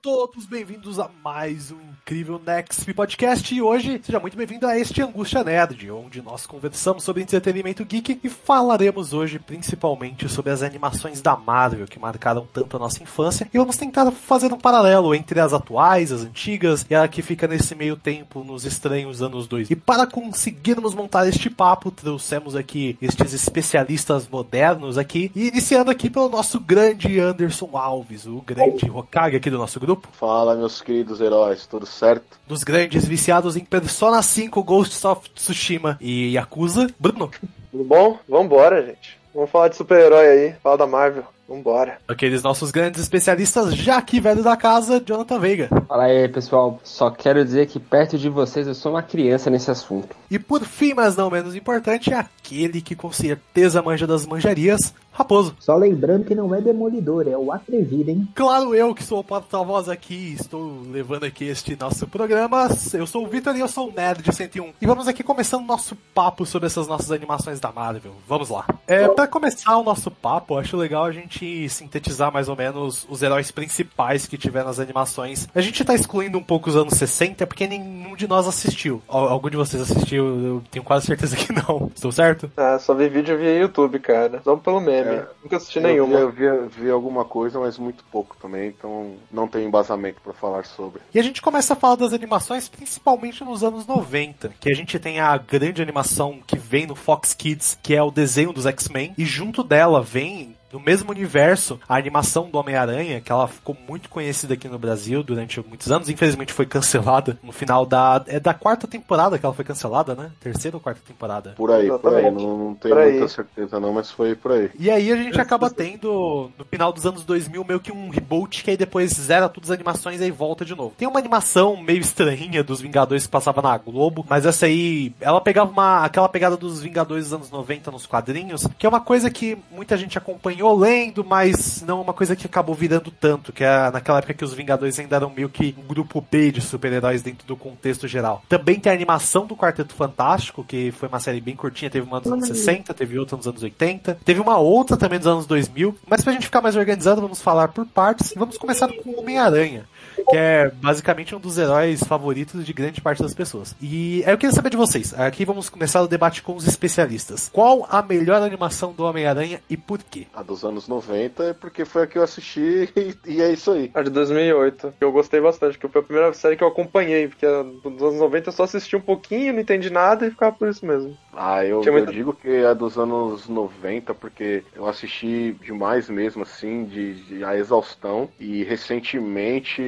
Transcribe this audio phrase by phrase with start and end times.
[0.00, 3.52] Todos bem-vindos a mais um incrível Next Podcast.
[3.52, 8.20] E hoje seja muito bem-vindo a este Angústia Nerd, onde nós conversamos sobre entretenimento geek
[8.22, 13.48] e falaremos hoje principalmente sobre as animações da Marvel que marcaram tanto a nossa infância.
[13.52, 17.48] E vamos tentar fazer um paralelo entre as atuais, as antigas e a que fica
[17.48, 19.76] nesse meio tempo nos estranhos anos 2000.
[19.76, 26.08] E para conseguirmos montar este papo, trouxemos aqui estes especialistas modernos aqui e iniciando aqui
[26.08, 30.08] pelo nosso grande Anderson Alves, o grande Hokage aqui do nosso grupo grupo?
[30.12, 32.38] Fala, meus queridos heróis, tudo certo?
[32.46, 37.30] Dos grandes viciados em Persona 5, Ghost of Tsushima e Yakuza, Bruno.
[37.70, 38.18] Tudo bom?
[38.28, 39.16] Vambora, gente.
[39.34, 41.24] Vamos falar de super-herói aí, falar da Marvel.
[41.48, 41.96] Vambora.
[42.06, 45.68] Aqueles nossos grandes especialistas, já aqui velho da casa, Jonathan Veiga.
[45.88, 46.78] Fala aí, pessoal.
[46.84, 50.14] Só quero dizer que perto de vocês eu sou uma criança nesse assunto.
[50.30, 54.92] E por fim, mas não menos importante, é aquele que com certeza manja das manjarias,
[55.18, 55.56] Raposo.
[55.58, 58.28] Só lembrando que não é demolidor, é o atrevido, hein?
[58.36, 62.68] Claro, eu que sou o porta-voz aqui, estou levando aqui este nosso programa.
[62.94, 64.74] Eu sou o Vitor e eu sou o Nerd de 101.
[64.80, 68.12] E vamos aqui começando o nosso papo sobre essas nossas animações da Marvel.
[68.28, 68.64] Vamos lá.
[68.86, 73.20] É, para começar o nosso papo, acho legal a gente sintetizar mais ou menos os
[73.20, 75.48] heróis principais que tiveram nas animações.
[75.52, 79.02] A gente tá excluindo um pouco os anos 60 porque nenhum de nós assistiu.
[79.08, 80.24] Algum de vocês assistiu?
[80.26, 81.90] Eu tenho quase certeza que não.
[81.92, 82.50] Estou certo?
[82.56, 84.40] Ah, só vi vídeo via YouTube, cara.
[84.44, 85.07] Só pelo meme.
[85.08, 86.18] É, Nunca assisti nenhuma.
[86.18, 90.32] Eu vi, eu vi, alguma coisa, mas muito pouco também, então não tenho embasamento para
[90.32, 91.00] falar sobre.
[91.14, 94.98] E a gente começa a falar das animações principalmente nos anos 90, que a gente
[94.98, 99.14] tem a grande animação que vem no Fox Kids, que é o desenho dos X-Men,
[99.16, 104.08] e junto dela vem no mesmo universo, a animação do Homem-Aranha, que ela ficou muito
[104.08, 108.22] conhecida aqui no Brasil durante muitos anos, infelizmente foi cancelada no final da.
[108.26, 110.30] É da quarta temporada que ela foi cancelada, né?
[110.40, 111.54] Terceira ou quarta temporada?
[111.56, 112.30] Por aí, por aí.
[112.30, 113.28] Não, não tenho muita aí.
[113.28, 114.70] certeza não, mas foi por aí.
[114.78, 118.62] E aí a gente acaba tendo, no final dos anos 2000, meio que um reboot
[118.62, 120.94] que aí depois zera todas as animações e aí volta de novo.
[120.96, 125.40] Tem uma animação meio estranha dos Vingadores que passava na Globo, mas essa aí, ela
[125.40, 129.30] pegava uma, aquela pegada dos Vingadores dos anos 90 nos quadrinhos, que é uma coisa
[129.30, 133.62] que muita gente acompanha acompanhou lendo, mas não uma coisa que acabou virando tanto, que
[133.62, 137.22] é naquela época que os Vingadores ainda eram meio que um grupo B de super-heróis
[137.22, 138.42] dentro do contexto geral.
[138.48, 142.18] Também tem a animação do Quarteto Fantástico, que foi uma série bem curtinha, teve uma
[142.18, 145.96] nos anos 60, teve outra nos anos 80, teve uma outra também nos anos 2000,
[146.08, 149.20] mas pra gente ficar mais organizado, vamos falar por partes e vamos começar com o
[149.20, 149.86] Homem-Aranha
[150.24, 153.74] que é basicamente um dos heróis favoritos de grande parte das pessoas.
[153.80, 155.18] E eu queria saber de vocês.
[155.18, 157.50] Aqui vamos começar o debate com os especialistas.
[157.52, 160.26] Qual a melhor animação do Homem-Aranha e por quê?
[160.34, 163.70] A dos anos 90 é porque foi a que eu assisti e, e é isso
[163.70, 163.90] aí.
[163.94, 164.94] A de 2008.
[165.00, 168.20] Eu gostei bastante, que foi a primeira série que eu acompanhei, porque a dos anos
[168.20, 171.16] 90 eu só assisti um pouquinho, não entendi nada e ficava por isso mesmo.
[171.34, 176.84] Ah, eu, eu digo que é dos anos 90 porque eu assisti demais mesmo, assim,
[176.84, 178.28] de, de a exaustão.
[178.40, 179.80] E recentemente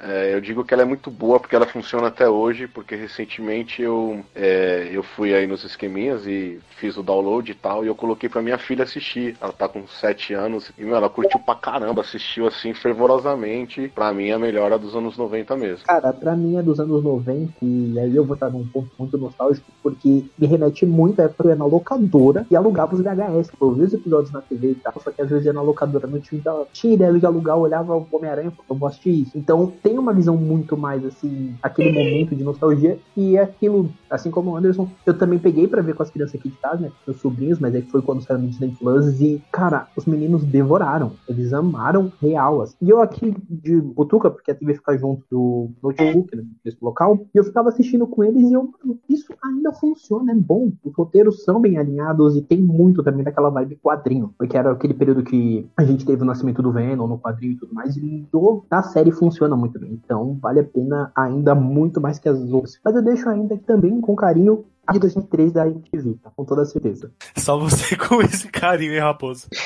[0.00, 3.82] é, eu digo que ela é muito boa porque ela funciona até hoje, porque recentemente
[3.82, 7.94] eu, é, eu fui aí nos esqueminhas e fiz o download e tal, e eu
[7.94, 9.36] coloquei pra minha filha assistir.
[9.40, 13.90] Ela tá com 7 anos e, meu, ela curtiu pra caramba, assistiu assim fervorosamente.
[13.94, 15.86] Pra mim, a melhor é dos anos 90 mesmo.
[15.86, 19.18] Cara, pra mim é dos anos 90, e aí eu vou estar num ponto muito
[19.18, 23.50] nostálgico, porque me remete muito pra ir na locadora e alugava os VHS.
[23.60, 26.06] Eu via os episódios na TV e tal, só que às vezes ia na locadora,
[26.06, 26.42] não tinha,
[26.72, 29.36] tinha ideia de alugar, eu olhava o Homem-Aranha e eu vou assistir isso.
[29.46, 34.28] Então tem uma visão muito mais assim, aquele momento de nostalgia e é aquilo, assim
[34.28, 36.90] como o Anderson, eu também peguei para ver com as crianças aqui de casa, né,
[37.06, 41.12] meus sobrinhos, mas aí foi quando saiu no Disney Plus e, cara, os meninos devoraram,
[41.28, 42.60] eles amaram real.
[42.60, 42.74] Assim.
[42.82, 47.24] E eu aqui de Botuca, porque a TV fica junto do notebook, né, nesse local,
[47.32, 50.92] e eu ficava assistindo com eles e eu, mano, isso ainda funciona, é bom os
[50.92, 55.22] roteiros são bem alinhados e tem muito também daquela vibe quadrinho, porque era aquele período
[55.22, 58.64] que a gente teve o nascimento do Venom no quadrinho e tudo mais, e do,
[58.68, 59.92] a série funciona muito bem.
[59.92, 62.78] Então vale a pena ainda muito mais que as outras.
[62.84, 66.30] Mas eu deixo ainda também com carinho a de 2003 da MTV, tá?
[66.34, 67.12] Com toda certeza.
[67.36, 69.48] Só você com esse carinho, hein, Raposo?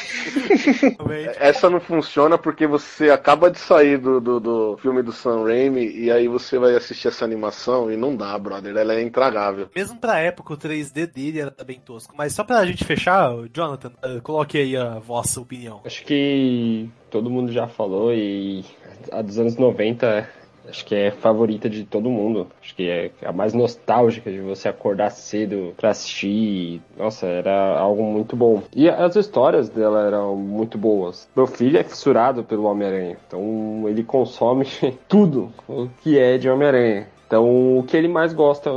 [1.38, 5.90] Essa não funciona porque você acaba de sair do, do, do, filme do Sam Raimi
[5.90, 8.76] e aí você vai assistir essa animação e não dá, brother.
[8.76, 9.68] Ela é intragável.
[9.74, 12.14] Mesmo pra época, o 3D dele era bem tosco.
[12.16, 15.80] Mas só pra gente fechar, Jonathan, eh, coloque aí a vossa opinião.
[15.84, 18.64] Acho que todo mundo já falou e
[19.10, 22.46] a dos anos 90 Acho que é favorita de todo mundo.
[22.62, 26.80] Acho que é a mais nostálgica de você acordar cedo pra assistir.
[26.96, 28.62] Nossa, era algo muito bom.
[28.74, 31.28] E as histórias dela eram muito boas.
[31.34, 33.16] Meu filho é fissurado pelo Homem-Aranha.
[33.26, 34.66] Então ele consome
[35.08, 37.08] tudo o que é de Homem-Aranha.
[37.30, 38.72] Então, o que ele mais gosta é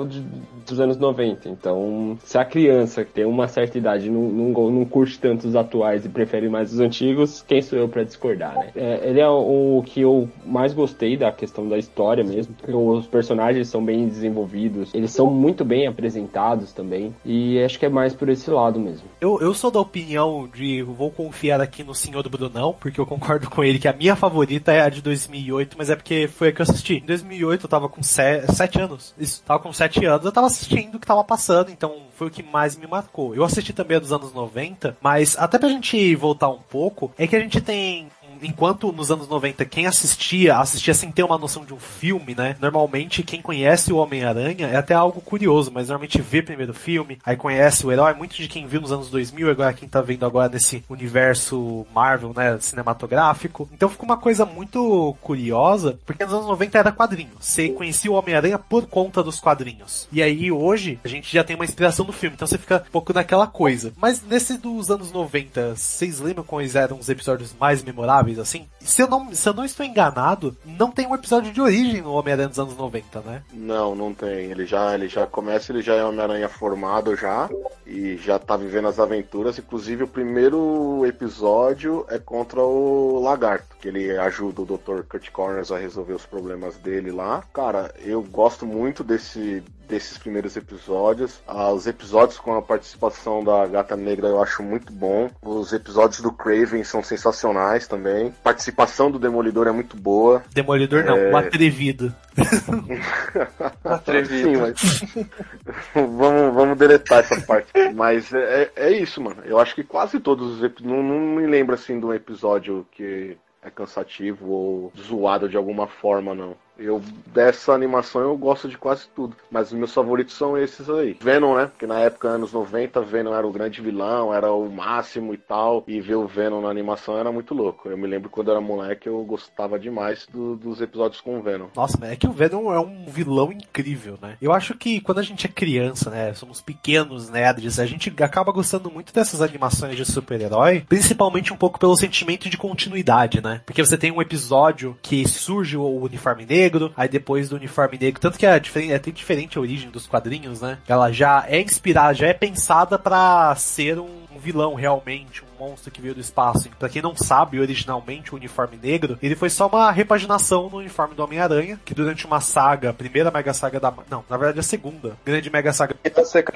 [0.63, 1.49] dos anos 90.
[1.49, 5.55] Então, se a criança que tem uma certa idade não, não, não curte tanto os
[5.55, 8.69] atuais e prefere mais os antigos, quem sou eu para discordar, né?
[8.75, 12.55] É, ele é o, o que eu mais gostei da questão da história mesmo.
[12.67, 17.11] Os personagens são bem desenvolvidos, eles são muito bem apresentados também.
[17.25, 19.07] E acho que é mais por esse lado mesmo.
[19.19, 23.05] Eu, eu sou da opinião de vou confiar aqui no senhor do Brunão, porque eu
[23.07, 26.49] concordo com ele que a minha favorita é a de 2008, mas é porque foi
[26.49, 26.97] a que eu assisti.
[26.97, 29.13] Em 2008 eu tava com 7 sete anos.
[29.17, 32.31] Isso, tava com sete anos, eu tava assistindo o que tava passando, então foi o
[32.31, 33.35] que mais me marcou.
[33.35, 37.27] Eu assisti também a dos anos 90, mas até pra gente voltar um pouco, é
[37.27, 38.09] que a gente tem
[38.47, 42.55] enquanto nos anos 90 quem assistia, assistia sem ter uma noção de um filme, né?
[42.59, 47.19] Normalmente quem conhece o Homem-Aranha é até algo curioso, mas normalmente vê primeiro o filme,
[47.25, 50.25] aí conhece o herói, muito de quem viu nos anos 2000, agora quem tá vendo
[50.25, 53.69] agora nesse universo Marvel, né, cinematográfico.
[53.71, 57.31] Então ficou uma coisa muito curiosa, porque nos anos 90 era quadrinho.
[57.39, 60.07] Você conhecia o Homem-Aranha por conta dos quadrinhos.
[60.11, 62.91] E aí hoje a gente já tem uma inspiração do filme, então você fica um
[62.91, 63.93] pouco naquela coisa.
[63.97, 68.32] Mas nesse dos anos 90, vocês lembram quais eram os episódios mais memoráveis?
[68.39, 68.67] Assim.
[68.79, 72.13] Se eu não, se eu não estou enganado, não tem um episódio de origem no
[72.13, 73.43] Homem-Aranha dos anos 90, né?
[73.53, 74.51] Não, não tem.
[74.51, 77.49] Ele já, ele já começa, ele já é Homem-Aranha formado já
[77.85, 79.57] e já tá vivendo as aventuras.
[79.57, 85.03] Inclusive, o primeiro episódio é contra o Lagarto, que ele ajuda o Dr.
[85.07, 87.43] Kurt Corners a resolver os problemas dele lá.
[87.53, 91.41] Cara, eu gosto muito desse desses primeiros episódios.
[91.47, 95.29] Ah, os episódios com a participação da Gata Negra eu acho muito bom.
[95.41, 98.27] Os episódios do Craven são sensacionais também.
[98.27, 100.43] A participação do Demolidor é muito boa.
[100.53, 101.31] Demolidor não, É.
[101.31, 102.13] o atrevido.
[103.83, 104.49] Atrevido.
[104.49, 105.25] Sim, mas...
[105.93, 107.71] vamos, vamos deletar essa parte.
[107.93, 109.43] Mas é, é isso, mano.
[109.45, 110.97] Eu acho que quase todos os episódios.
[110.97, 115.87] Não, não me lembro assim de um episódio que é cansativo ou zoado de alguma
[115.87, 116.55] forma, não.
[116.77, 119.35] Eu, dessa animação, eu gosto de quase tudo.
[119.51, 121.15] Mas os meus favoritos são esses aí.
[121.21, 121.67] Venom, né?
[121.67, 125.83] Porque na época, anos 90, Venom era o grande vilão, era o máximo e tal.
[125.87, 127.89] E ver o Venom na animação era muito louco.
[127.89, 131.67] Eu me lembro quando era moleque, eu gostava demais do- dos episódios com o Venom.
[131.75, 134.37] Nossa, é que o Venom é um vilão incrível, né?
[134.41, 136.33] Eu acho que quando a gente é criança, né?
[136.33, 141.79] Somos pequenos nerds, a gente acaba gostando muito dessas animações de super-herói, principalmente um pouco
[141.79, 143.61] pelo sentimento de continuidade, né?
[143.65, 148.19] Porque você tem um episódio que surge o uniforme negro, aí depois do uniforme negro,
[148.19, 150.77] tanto que é, diferente, é até diferente a origem dos quadrinhos, né?
[150.87, 156.01] Ela já é inspirada, já é pensada pra ser um vilão realmente, um monstro que
[156.01, 156.69] veio do espaço.
[156.77, 161.15] Pra quem não sabe, originalmente o uniforme negro, ele foi só uma repaginação no uniforme
[161.15, 163.93] do Homem-Aranha, que durante uma saga, a primeira mega saga da.
[164.09, 165.95] Não, na verdade a segunda, grande mega saga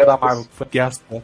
[0.06, 0.68] da Marvel, que foi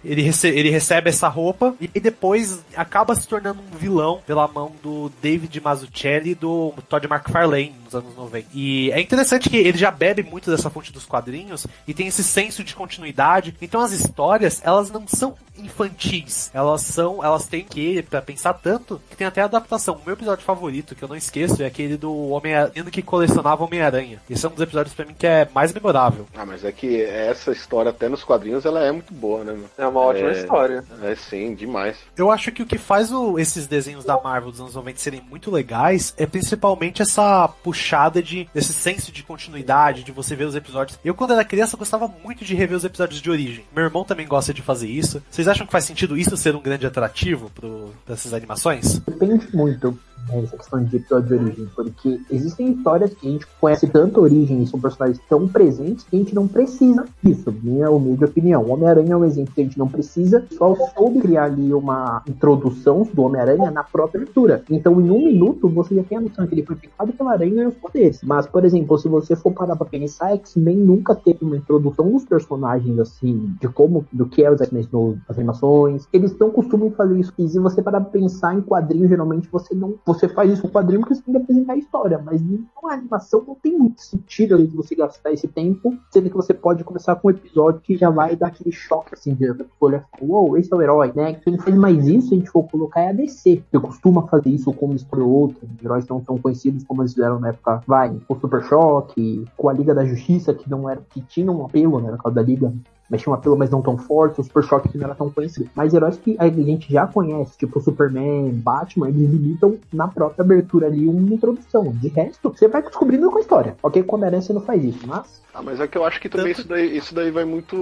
[0.03, 4.71] ele, rece ele recebe essa roupa e depois acaba se tornando um vilão pela mão
[4.81, 8.47] do David Mazzucchelli e do Todd McFarlane nos anos 90.
[8.53, 12.23] E é interessante que ele já bebe muito dessa fonte dos quadrinhos e tem esse
[12.23, 13.55] senso de continuidade.
[13.61, 16.49] Então as histórias, elas não são infantis.
[16.53, 19.95] Elas são, elas têm que para pensar tanto que tem até adaptação.
[19.95, 22.53] O meu episódio favorito, que eu não esqueço, é aquele do Homem
[22.91, 24.21] que colecionava Homem-Aranha.
[24.29, 26.27] Esse é um dos episódios pra mim que é mais memorável.
[26.35, 29.69] Ah, mas é que essa história, até nos quadrinhos, ela é muito boa, né, meu?
[29.77, 30.33] É uma ótima É.
[30.33, 30.83] história.
[31.01, 31.97] É sim, demais.
[32.17, 35.21] Eu acho que o que faz o- esses desenhos da Marvel dos anos 90 serem
[35.29, 40.55] muito legais é principalmente essa puxada de desse senso de continuidade, de você ver os
[40.55, 40.99] episódios.
[41.03, 43.65] Eu, quando era criança, gostava muito de rever os episódios de origem.
[43.75, 45.21] Meu irmão também gosta de fazer isso.
[45.29, 48.99] Vocês acham que faz sentido isso ser um grande atrativo pro, pra essas animações?
[48.99, 53.47] Depende muito né, essa questão de episódio de origem, porque existem histórias que a gente
[53.59, 57.89] conhece tanto origem e são personagens tão presentes que a gente não precisa disso, minha
[57.89, 58.69] humilde opinião.
[58.69, 63.07] Homem-Aranha é um exemplo que a gente não precisa, só soube criar ali uma introdução
[63.13, 64.63] do Homem-Aranha na própria abertura.
[64.69, 67.63] Então, em um minuto, você já tem a noção que ele foi picado pela aranha
[67.63, 68.21] e os poderes.
[68.23, 72.25] Mas, por exemplo, se você for parar pra pensar, X-Men nunca teve uma introdução dos
[72.25, 74.87] personagens, assim, de como, do que é os X-Men
[75.27, 76.07] nas animações.
[76.11, 77.33] Eles não costumam fazer isso.
[77.37, 79.95] E se você parar pra pensar em quadrinhos, geralmente você não.
[80.13, 82.21] Você faz isso com quadrinho porque você tem que apresentar a história.
[82.23, 86.35] Mas numa animação não tem muito sentido ali de você gastar esse tempo, sendo que
[86.35, 90.03] você pode começar com um episódio que já vai dar aquele choque, assim, de olhar
[90.03, 91.33] falar, uou, esse é o herói, né?
[91.33, 93.63] Quem faz mais isso, se a gente for colocar, é a DC.
[93.71, 95.67] Que costuma fazer isso com história ou outra.
[95.83, 99.69] Heróis não tão conhecidos como eles fizeram na época, vai, com o Super Choque, com
[99.69, 102.41] a Liga da Justiça, que não era, que tinha um apelo, né, na causa da
[102.41, 102.73] Liga.
[103.09, 105.29] Mas tinha um apelo, mas não tão forte, o Super Choque que não era tão
[105.29, 105.69] conhecido.
[105.75, 110.87] Mas heróis que a gente já conhece, tipo Superman, Batman, eles limitam na própria abertura
[110.87, 111.91] ali uma introdução.
[111.93, 113.75] De resto, você vai descobrindo com a história.
[113.83, 116.29] Ok, quando Aranha você não faz isso, mas Ah, mas é que eu acho que
[116.29, 117.75] também Tanto- isso daí, isso daí vai muito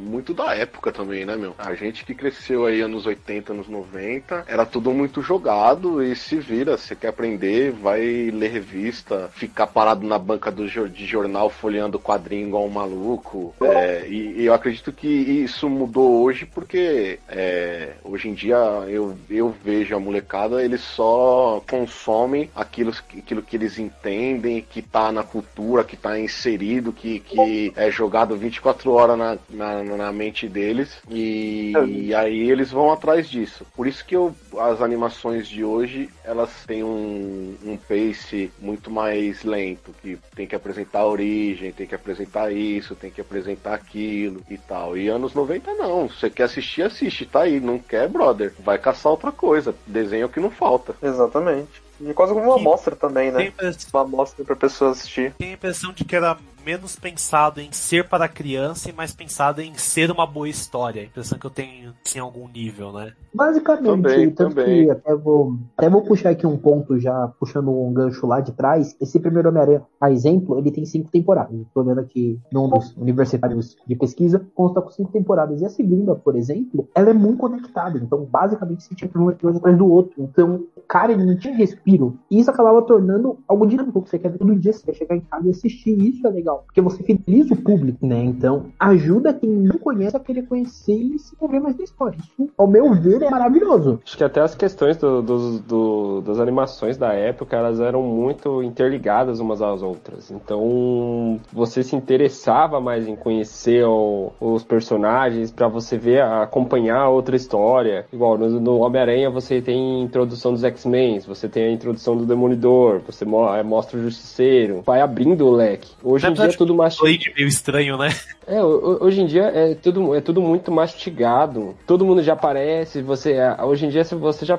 [0.00, 1.54] muito da época também, né, meu?
[1.58, 6.36] A gente que cresceu aí anos 80, anos 90, era tudo muito jogado e se
[6.36, 11.98] vira, você quer aprender, vai ler revista, ficar parado na banca do, de jornal folheando
[11.98, 13.54] quadrinho igual um maluco.
[13.60, 18.56] É, e, e eu acredito que isso mudou hoje porque é, hoje em dia
[18.88, 25.10] eu, eu vejo a molecada, eles só consomem aquilo, aquilo que eles entendem, que tá
[25.10, 30.48] na cultura, que tá inserido, que, que é jogado 24 horas na, na, na mente
[30.48, 33.66] deles e, e aí eles vão atrás disso.
[33.74, 39.44] Por isso que eu, as animações de hoje elas têm um, um pace muito mais
[39.44, 44.35] lento, que tem que apresentar a origem, tem que apresentar isso, tem que apresentar aquilo
[44.50, 44.96] e tal.
[44.96, 49.12] E anos 90 não, você quer assistir, assiste, tá aí, não quer, brother, vai caçar
[49.12, 50.94] outra coisa, desenho que não falta.
[51.02, 51.82] Exatamente.
[52.00, 53.46] E quase como uma Que- amostra também, Tem né?
[53.48, 55.32] impressão- Uma amostra pra pessoa assistir.
[55.38, 59.14] tem a impressão de que era menos pensado em ser para a criança e mais
[59.14, 61.02] pensado em ser uma boa história.
[61.02, 63.12] A impressão que eu tenho em algum nível, né?
[63.32, 64.86] Basicamente, Também, tanto também.
[64.86, 68.50] que até vou, até vou puxar aqui um ponto já, puxando um gancho lá de
[68.50, 68.96] trás.
[69.00, 71.56] Esse primeiro Homem-Aranha, a exemplo, ele tem cinco temporadas.
[71.60, 75.60] Estou vendo aqui num dos universitários de pesquisa, consta com cinco temporadas.
[75.60, 77.98] E a segunda, por exemplo, ela é muito conectada.
[77.98, 80.14] Então, basicamente, você tinha um episódio atrás do outro.
[80.18, 82.18] Então, o cara, ele não tinha respiro.
[82.30, 84.02] E isso acabava tornando algo dinâmico.
[84.02, 85.96] que Você quer ver todo dia, você quer chegar em casa e assistir.
[86.02, 86.55] Isso é legal.
[86.64, 88.22] Porque você fideliza o público, né?
[88.22, 92.16] Então, ajuda quem não conhece a querer conhecer e se envolver mais na história.
[92.38, 94.00] Isso, ao meu ver, é maravilhoso.
[94.04, 98.62] Acho que até as questões do- dos- do- das animações da época, elas eram muito
[98.62, 100.30] interligadas umas às outras.
[100.30, 107.36] Então, você se interessava mais em conhecer o- os personagens pra você ver, acompanhar outra
[107.36, 108.06] história.
[108.12, 112.24] Igual no, no Homem-Aranha você tem a introdução dos X-Men, você tem a introdução do
[112.26, 114.82] Demolidor, você mo- eh, mostra o Justiceiro.
[114.84, 115.90] Vai abrindo o leque.
[116.02, 118.08] Hoje em dia é tudo mais Blade meio estranho, né?
[118.46, 118.66] é, ho-
[119.00, 121.74] ho- hoje em dia é tudo, é tudo muito mastigado.
[121.86, 123.02] Todo mundo já aparece.
[123.02, 124.58] Você, é, hoje em dia, se você já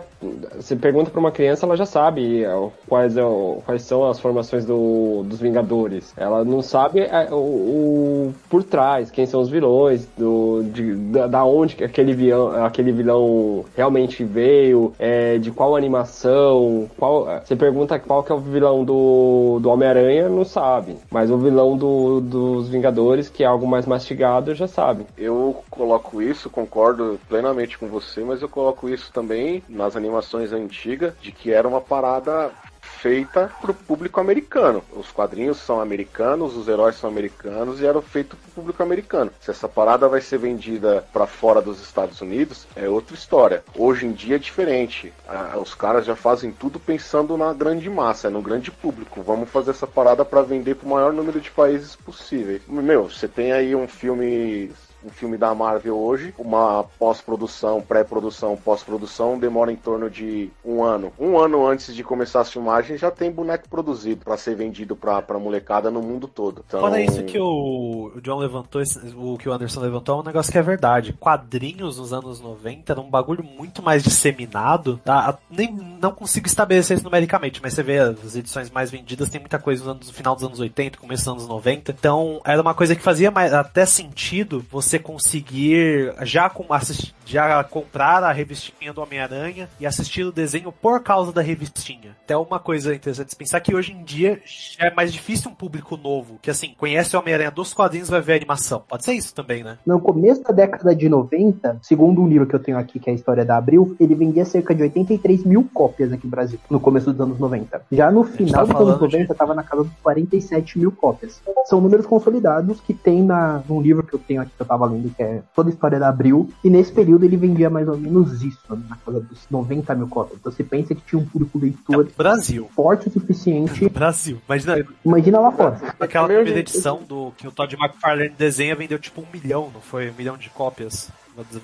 [0.55, 3.21] você pergunta pra uma criança, ela já sabe é, quais, é,
[3.65, 6.13] quais são as formações do- dos Vingadores.
[6.17, 11.27] Ela não sabe é, o, o- por trás, quem são os vilões, do, de- da,
[11.27, 16.89] da onde que aquele vilão, aquele vilão realmente veio, é, de qual animação.
[16.97, 20.95] Qual, você pergunta qual que é o vilão do, do Homem-Aranha, não sabe.
[21.11, 25.05] Mas o vilão do, dos Vingadores, que é algo mais mastigado, já sabe.
[25.17, 31.13] Eu coloco isso, concordo plenamente com você, mas eu coloco isso também nas animações antigas,
[31.21, 32.51] de que era uma parada
[32.97, 34.83] feita pro público americano.
[34.91, 39.31] Os quadrinhos são americanos, os heróis são americanos e eram feitos pro público americano.
[39.39, 43.63] Se essa parada vai ser vendida para fora dos Estados Unidos, é outra história.
[43.75, 45.13] Hoje em dia é diferente.
[45.27, 49.21] Ah, os caras já fazem tudo pensando na grande massa, no grande público.
[49.21, 52.59] Vamos fazer essa parada para vender pro maior número de países possível.
[52.67, 54.71] Meu, você tem aí um filme
[55.03, 61.11] um filme da Marvel hoje, uma pós-produção, pré-produção, pós-produção, demora em torno de um ano.
[61.19, 65.21] Um ano antes de começar as filmagens, já tem boneco produzido para ser vendido pra,
[65.21, 66.63] pra molecada no mundo todo.
[66.67, 68.81] Então, Fora isso que o, John levantou,
[69.15, 71.13] o que o Anderson levantou, é um negócio que é verdade.
[71.13, 74.99] Quadrinhos nos anos 90 era um bagulho muito mais disseminado.
[75.03, 75.37] Tá?
[75.49, 79.59] Nem, não consigo estabelecer isso numericamente, mas você vê as edições mais vendidas, tem muita
[79.59, 81.91] coisa no final dos anos 80, começo dos anos 90.
[81.91, 87.63] Então era uma coisa que fazia mais, até sentido você conseguir já, com, assistir, já
[87.63, 92.15] comprar a revistinha do Homem-Aranha e assistir o desenho por causa da revistinha.
[92.23, 94.41] Até uma coisa interessante pensar que hoje em dia
[94.79, 98.33] é mais difícil um público novo, que assim, conhece o Homem-Aranha dos quadrinhos vai ver
[98.33, 98.83] a animação.
[98.87, 99.77] Pode ser isso também, né?
[99.85, 103.13] No começo da década de 90, segundo um livro que eu tenho aqui, que é
[103.13, 106.79] a História da Abril, ele vendia cerca de 83 mil cópias aqui no Brasil, no
[106.79, 107.81] começo dos anos 90.
[107.91, 110.91] Já no final tá dos anos falando de- 90, estava na casa dos 47 mil
[110.91, 111.41] cópias.
[111.65, 114.85] São números consolidados que tem na, num livro que eu tenho aqui, que eu tava
[114.85, 117.97] lendo, que é toda a História da Abril, e nesse período ele vendia mais ou
[117.97, 120.39] menos isso, né, na casa dos 90 mil cópias.
[120.39, 122.69] Então você pensa que tinha um público leitor Brasil.
[122.75, 124.39] forte o suficiente, Brasil.
[124.47, 125.79] Imagina, imagina lá fora.
[125.99, 130.09] aquela primeira edição do que o Todd McFarlane desenha vendeu tipo um milhão, não foi?
[130.09, 131.09] Um milhão de cópias.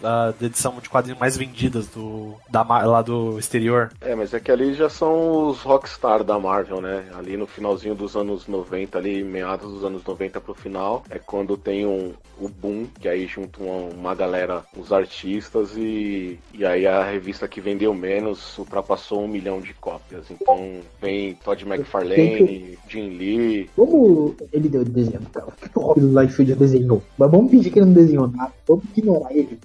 [0.04, 3.92] A da edição de quadrinhos mais vendidas do, da, lá do exterior.
[4.02, 7.06] É, mas é que ali já são os rockstar da Marvel, né?
[7.16, 11.58] Ali no finalzinho dos anos 90, ali meados dos anos 90 pro final, é quando
[11.58, 16.86] tem um, o boom, que aí juntam uma, uma galera, os artistas, e, e aí
[16.86, 20.30] a revista que vendeu menos ultrapassou um milhão de cópias.
[20.30, 23.70] Então vem Todd McFarlane, Jim Lee.
[23.76, 25.48] Como ele deu de desenho, cara?
[25.48, 27.02] O que que o Rob Liefeld desenhou?
[27.18, 28.54] Mas vamos fingir que ele não desenhou nada.
[28.68, 29.60] Vamos ignorar ele.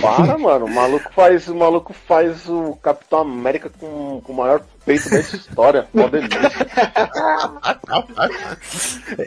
[0.00, 4.62] Para, mano, o maluco faz, o maluco faz o Capitão América com, com o maior
[4.84, 5.86] peito da história.
[5.92, 6.40] Delícia.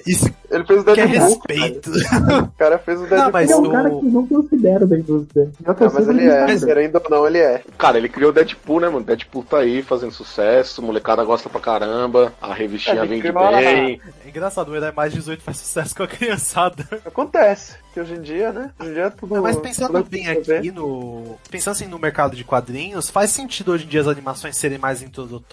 [0.06, 1.30] Isso Ele fez o que é Deadpool.
[1.30, 1.92] respeito.
[1.92, 3.32] O cara fez o Deadpool.
[3.32, 5.50] mas Ele é um o- cara que não considero da indústria.
[5.66, 6.66] Não, mas ele é, ignorar.
[6.66, 7.64] querendo ou não, ele é.
[7.78, 9.06] Cara, ele criou o Deadpool, né, mano?
[9.06, 14.02] Deadpool tá aí fazendo sucesso, molecada gosta pra caramba, a revistinha É, ele vende bem.
[14.26, 16.86] É engraçado, o herói mais 18 faz sucesso com a criançada.
[17.06, 17.76] Acontece.
[17.94, 18.70] Que hoje em dia, né?
[18.80, 19.42] Hoje em dia é tudo.
[19.42, 21.36] Mas pensando tudo bem aqui no.
[21.50, 25.02] Pensando assim no mercado de quadrinhos, faz sentido hoje em dia as animações serem mais
[25.02, 25.47] introdutórias,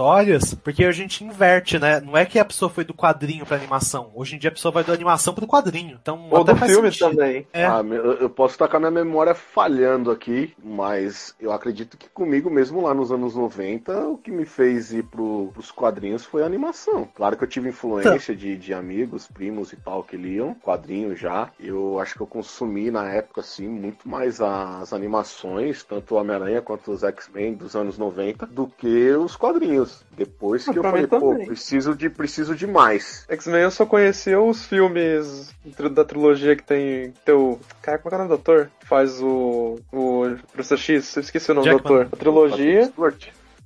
[0.63, 2.01] porque a gente inverte, né?
[2.01, 4.11] Não é que a pessoa foi do quadrinho pra animação.
[4.15, 5.99] Hoje em dia a pessoa vai da animação pro quadrinho.
[6.01, 7.11] Então, Ou do filme sentido.
[7.11, 7.47] também.
[7.53, 7.65] É.
[7.65, 7.83] Ah,
[8.21, 12.81] eu posso estar com a minha memória falhando aqui, mas eu acredito que comigo mesmo
[12.83, 17.09] lá nos anos 90, o que me fez ir pro, pros quadrinhos foi a animação.
[17.15, 21.51] Claro que eu tive influência de, de amigos, primos e tal que liam quadrinhos já.
[21.59, 26.63] Eu acho que eu consumi na época, assim, muito mais as animações, tanto o Homem-Aranha
[26.63, 29.84] quanto os X-Men dos anos 90, do que os quadrinhos.
[30.17, 33.25] Depois que Ah, eu pra mim falei, pô, preciso de, preciso de mais.
[33.29, 35.53] X-Men eu só conhecia os filmes
[35.93, 37.13] da trilogia que tem.
[37.25, 37.59] Teu.
[37.83, 38.71] Cara, como é que é o nome do ator?
[38.81, 39.79] Que faz o.
[39.93, 42.03] O Professor X, eu esqueci o nome do Jackman.
[42.03, 42.09] ator.
[42.13, 42.93] A trilogia.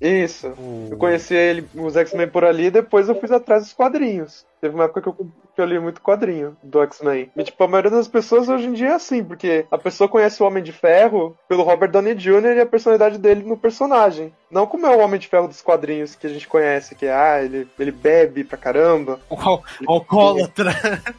[0.00, 0.52] Isso.
[0.90, 4.46] Eu conhecia ele, os X-Men por ali, depois eu fui atrás dos quadrinhos.
[4.60, 7.30] Teve uma época que eu, que eu li muito quadrinho do X-Men.
[7.36, 10.42] E, tipo, a maioria das pessoas hoje em dia é assim, porque a pessoa conhece
[10.42, 12.56] o Homem de Ferro pelo Robert Downey Jr.
[12.56, 14.32] e a personalidade dele no personagem.
[14.50, 17.12] Não como é o Homem de Ferro dos quadrinhos que a gente conhece, que é,
[17.14, 20.70] ah, ele, ele bebe pra caramba, O al- alcoólatra.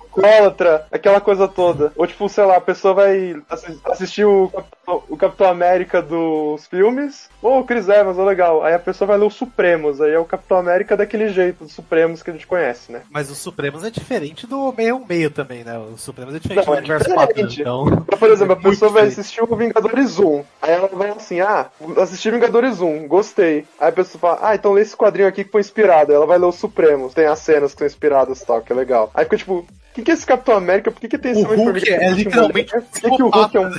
[0.10, 1.92] alcoólatra, aquela coisa toda.
[1.96, 6.66] Ou, tipo, sei lá, a pessoa vai assi- assistir o Capitão, o Capitão América dos
[6.68, 8.64] filmes, ou o Chris Evans, ó, legal.
[8.64, 11.74] Aí a pessoa vai ler os Supremos, aí é o Capitão América daquele jeito, dos
[11.74, 13.04] Supremos que a gente conhece, né?
[13.10, 15.78] Mas o Supremos é diferente do meio meio também, né?
[15.78, 17.58] O Supremos é diferente Não, do é universo diferente.
[17.58, 17.88] padrão.
[17.88, 20.44] Então, Então, por exemplo, a pessoa vai assistir o Vingadores 1.
[20.62, 23.66] Aí ela vai assim, ah, assisti Vingadores 1, gostei.
[23.80, 26.12] Aí a pessoa fala, ah, então lê esse quadrinho aqui que foi inspirado.
[26.12, 28.72] Aí ela vai ler os Supremos, tem as cenas que são inspiradas e tal, que
[28.72, 29.10] é legal.
[29.14, 29.66] Aí fica tipo,
[30.00, 30.92] quem que é esse Capitão América?
[30.92, 33.58] Por que, que tem esse O Hulk é literalmente um Por que, que o Hulk
[33.58, 33.70] é um,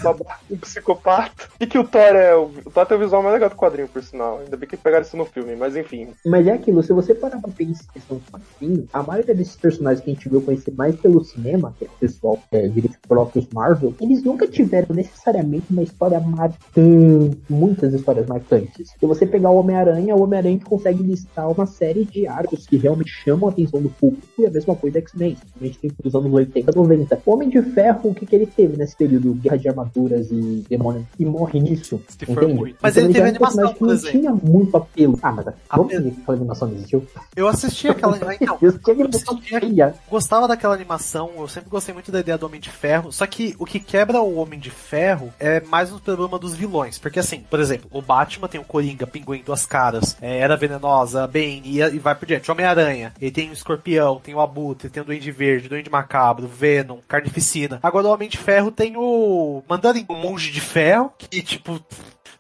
[0.50, 1.48] um psicopata?
[1.48, 2.34] Por que, que o Thor é.
[2.34, 4.40] O, o Thor tem o visual mais legal do quadrinho, por sinal.
[4.40, 6.08] Ainda bem que pegaram isso no filme, mas enfim.
[6.26, 9.56] Mas é aquilo, se você parar pra pensar em questão de quadrinho, a maioria desses
[9.56, 12.98] personagens que a gente viu conhecer mais pelo cinema, que é o pessoal é, direito
[13.09, 18.90] próprios Marvel, eles nunca tiveram necessariamente uma história marcante, muitas histórias marcantes.
[18.98, 23.11] Se você pegar o Homem-Aranha, o Homem-Aranha consegue listar uma série de arcos que realmente
[23.11, 26.33] chamam a atenção do público, e a mesma coisa X-Men, a gente tem dos anos
[26.33, 27.23] 80, 90.
[27.25, 29.35] O Homem de Ferro, o que, que ele teve nesse período?
[29.35, 32.55] Guerra de Armaduras e Demônio, e morre nisso, entende?
[32.55, 32.77] muito.
[32.81, 34.20] Mas Então ele teve é um animação, por não exemplo.
[34.20, 35.18] tinha muito apelo.
[35.23, 37.07] Ah, mas vamos dizer que aquela animação não existiu?
[37.37, 38.11] eu assisti aquela.
[38.40, 38.68] Então, Eu
[39.09, 43.27] assistia- gostava daquela animação, eu sempre gostei muito da ideia do Homem de Ferro, só
[43.27, 47.18] que o que quebra o Homem de Ferro é mais o problema dos vilões, porque
[47.18, 51.62] assim, por exemplo, o Batman tem o Coringa, Pinguim, Duas Caras, é, Era Venenosa, Bane
[51.64, 55.07] e, e vai por diante, Homem-Aranha, ele tem o Escorpião, tem o Abutre, tem o
[55.07, 57.78] Duende Verde, Duende Macabro, Venom, Carnificina.
[57.82, 61.80] Agora o Homem de Ferro tem o Mandarim, o Monge de Ferro, que tipo...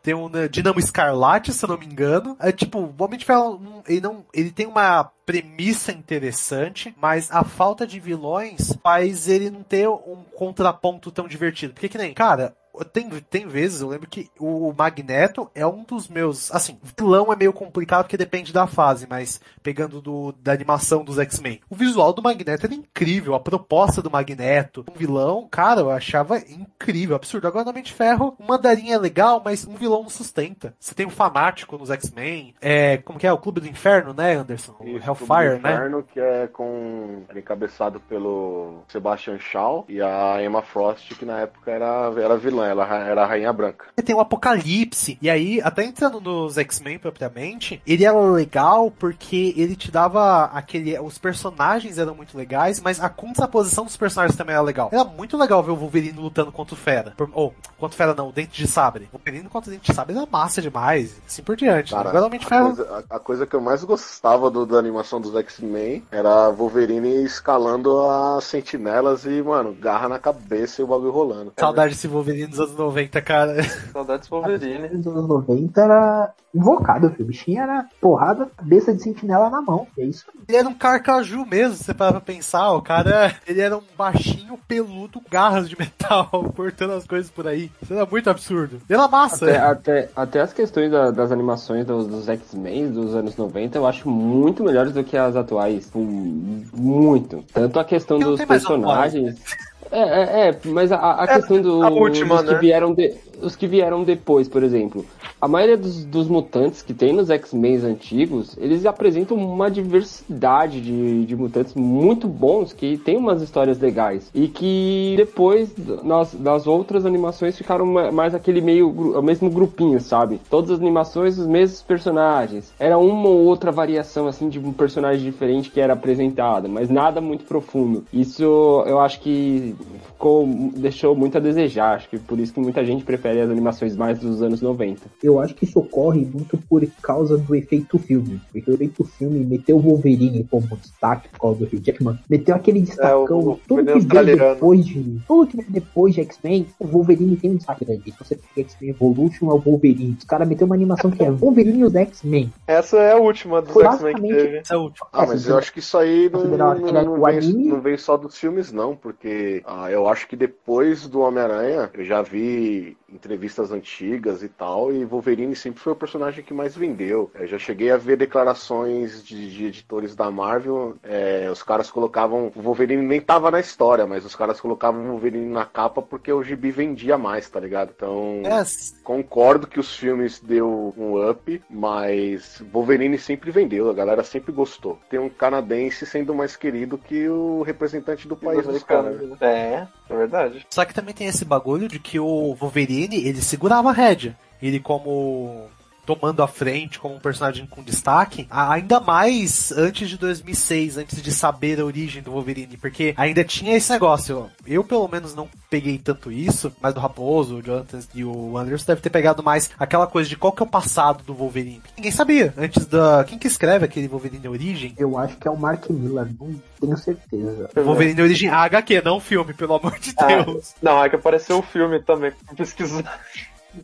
[0.02, 2.34] Tem um né, Dinamo Escarlate, se eu não me engano.
[2.40, 7.44] É tipo, o Homem de Ferro, ele não, ele tem uma premissa interessante, mas a
[7.44, 11.74] falta de vilões faz ele não ter um contraponto tão divertido.
[11.74, 16.08] Porque que nem, cara, tem, tem vezes, eu lembro que o Magneto é um dos
[16.08, 16.52] meus.
[16.52, 21.18] Assim, vilão é meio complicado porque depende da fase, mas pegando do, da animação dos
[21.18, 21.60] X-Men.
[21.68, 26.38] O visual do Magneto era incrível, a proposta do Magneto, um vilão, cara, eu achava
[26.38, 27.46] incrível, absurdo.
[27.46, 30.74] Agora no de Ferro, o Mandarim é legal, mas um vilão não sustenta.
[30.78, 33.32] Você tem o fanático nos X-Men, é, como que é?
[33.32, 34.76] O Clube do Inferno, né, Anderson?
[34.78, 35.74] O Isso, Hellfire, Clube do né?
[35.74, 41.70] Inferno, que é com encabeçado pelo Sebastian Shaw e a Emma Frost, que na época
[41.70, 43.86] era, era vilã, ela era a Rainha Branca.
[43.96, 45.18] E tem o Apocalipse.
[45.20, 50.98] E aí, até entrando nos X-Men propriamente, ele era legal porque ele te dava aquele.
[50.98, 54.88] Os personagens eram muito legais, mas a contraposição dos personagens também era legal.
[54.92, 57.12] Era muito legal ver o Wolverine lutando contra o Fera.
[57.16, 59.08] Por- Ou, contra o Fera não, o Dente de Sabre.
[59.12, 61.20] O Wolverine contra o Dente de Sabre era massa demais.
[61.26, 61.92] Assim por diante.
[61.92, 62.40] Cara, a,
[62.74, 67.24] coisa, a- a coisa que eu mais gostava do- da animação dos X-Men era Wolverine
[67.24, 71.52] escalando as sentinelas e, mano, garra na cabeça e o bagulho rolando.
[71.58, 73.62] Saudade desse Wolverine dos anos 90, cara.
[73.92, 74.88] Saudades Wolverine.
[74.90, 77.30] Nos anos 90 era invocado o filme.
[77.30, 79.86] Bichinho era porrada, cabeça de sentinela na mão.
[79.98, 80.24] É isso.
[80.48, 82.72] Ele era um carcaju mesmo, se você parar pra pensar.
[82.72, 87.70] O cara, ele era um baixinho peludo, garras de metal, cortando as coisas por aí.
[87.82, 88.80] Isso era muito absurdo.
[88.88, 89.46] Pela massa.
[89.46, 93.86] Até, até, até as questões da- das animações dos, dos X-Men dos anos 90 eu
[93.86, 95.84] acho muito melhores do que as atuais.
[95.86, 97.44] Tipo, muito.
[97.52, 99.38] Tanto a questão dos personagens.
[99.92, 102.60] É, é, é, mas a, a É, questão do, a última, dos que né?
[102.60, 105.04] vieram de- os que vieram depois, por exemplo.
[105.40, 111.24] A maioria dos, dos mutantes que tem nos X-Men antigos, eles apresentam uma diversidade de,
[111.24, 114.30] de mutantes muito bons, que tem umas histórias legais.
[114.34, 115.74] E que depois,
[116.04, 120.40] nas, das outras animações, ficaram ma- mais aquele meio, o mesmo grupinho, sabe?
[120.50, 122.72] Todas as animações, os mesmos personagens.
[122.78, 127.20] Era uma ou outra variação, assim, de um personagem diferente que era apresentada, mas nada
[127.20, 128.04] muito profundo.
[128.12, 128.42] Isso
[128.86, 129.74] eu acho que
[130.06, 131.96] ficou, deixou muito a desejar.
[131.96, 135.02] Acho que por isso que muita gente prefere as animações mais dos anos 90.
[135.22, 138.40] Eu acho que isso ocorre muito por causa do efeito filme.
[138.52, 142.18] Porque o efeito filme meteu o Wolverine como destaque por causa do Hugh Jackman.
[142.28, 143.10] Meteu aquele destacão.
[143.10, 144.54] É, o- o tudo que australiano.
[144.54, 145.20] depois de.
[145.26, 148.02] Tudo que veio depois de X-Men, o Wolverine tem um destaque grande.
[148.12, 150.16] Se você pega X-Men Evolution, é o Wolverine.
[150.18, 152.52] Os caras meteram uma animação que é Wolverine e os X-Men.
[152.66, 154.58] Essa é a última dos X-Men que teve.
[154.58, 155.06] Esse é o último.
[155.12, 157.80] Ah, mas eu acho que isso aí não, Considerar não, é não o veio, não
[157.80, 162.22] veio só dos filmes, não, porque ah, eu acho que depois do Homem-Aranha, eu já
[162.22, 167.30] vi entrevistas antigas e tal, e Wolverine sempre foi o personagem que mais vendeu.
[167.34, 172.52] Eu já cheguei a ver declarações de, de editores da Marvel, é, os caras colocavam.
[172.54, 176.32] O Wolverine nem tava na história, mas os caras colocavam o Wolverine na capa porque
[176.32, 177.92] o gibi vendia mais, tá ligado?
[177.94, 178.42] Então.
[178.44, 178.60] É,
[179.02, 184.98] Concordo que os filmes deu um up, mas Wolverine sempre vendeu, a galera sempre gostou.
[185.08, 189.20] Tem um canadense sendo mais querido que o representante do país dos caras.
[189.20, 189.36] né?
[189.40, 190.66] É, é verdade.
[190.70, 194.36] Só que também tem esse bagulho de que o Wolverine, ele segurava a rédea.
[194.60, 195.68] Ele como
[196.14, 201.30] tomando a frente como um personagem com destaque, ainda mais antes de 2006, antes de
[201.30, 204.50] saber a origem do Wolverine, porque ainda tinha esse negócio.
[204.66, 208.86] Eu, pelo menos, não peguei tanto isso, mas do Raposo, o Jonathan e o Anderson
[208.86, 211.80] deve ter pegado mais aquela coisa de qual que é o passado do Wolverine.
[211.96, 212.52] Ninguém sabia.
[212.58, 213.22] Antes da.
[213.24, 214.92] Quem que escreve aquele Wolverine Origem?
[214.98, 217.70] Eu acho que é o Mark Miller, não tenho certeza.
[217.76, 220.74] Wolverine Origem a HQ, não o filme, pelo amor de Ah, Deus.
[220.82, 222.32] Não, é que apareceu o filme também.
[222.56, 223.20] Pesquisar.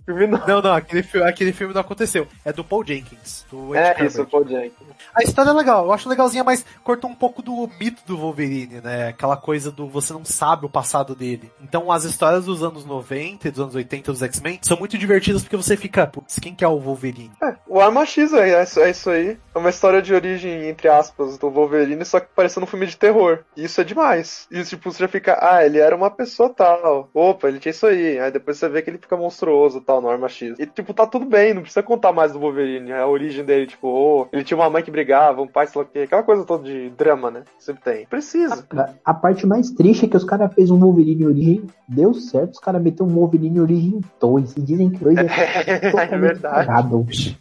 [0.04, 0.46] Filme não.
[0.46, 2.26] Não, não, aquele, fi- aquele filme não aconteceu.
[2.44, 3.44] É do Paul Jenkins.
[3.50, 4.24] Do É isso.
[4.26, 4.86] Paul Jenkins.
[5.14, 8.80] A história é legal, eu acho legalzinha, mas cortou um pouco do mito do Wolverine,
[8.80, 9.08] né?
[9.08, 11.50] Aquela coisa do você não sabe o passado dele.
[11.62, 15.42] Então as histórias dos anos 90 e dos anos 80 dos X-Men são muito divertidas
[15.42, 17.30] porque você fica, putz, quem que é o Wolverine?
[17.42, 19.38] É, o Arma X é, isso- é isso aí.
[19.54, 22.96] É uma história de origem, entre aspas, do Wolverine, só que parecendo um filme de
[22.96, 23.40] terror.
[23.56, 24.46] E isso é demais.
[24.50, 27.08] E tipo, você já fica, ah, ele era uma pessoa tal.
[27.14, 28.18] Opa, ele tinha isso aí.
[28.18, 30.58] Aí depois você vê que ele fica monstruoso tal no Arma X.
[30.58, 32.92] E tipo, tá tudo bem, não precisa contar mais do Wolverine.
[32.92, 35.86] A origem dele, tipo, oh, ele tinha uma mãe que brigava, um pai, sei lá
[35.86, 36.00] o quê.
[36.00, 37.42] Aquela coisa toda de drama, né?
[37.58, 38.06] Sempre tem.
[38.06, 38.66] Precisa.
[39.04, 42.60] A parte mais triste é que os caras fez um Wolverine Origem, deu certo, os
[42.60, 44.56] caras meteram um Wolverine Origem 2.
[44.56, 45.26] E dizem que 2 é,
[45.66, 46.68] É totalmente verdade.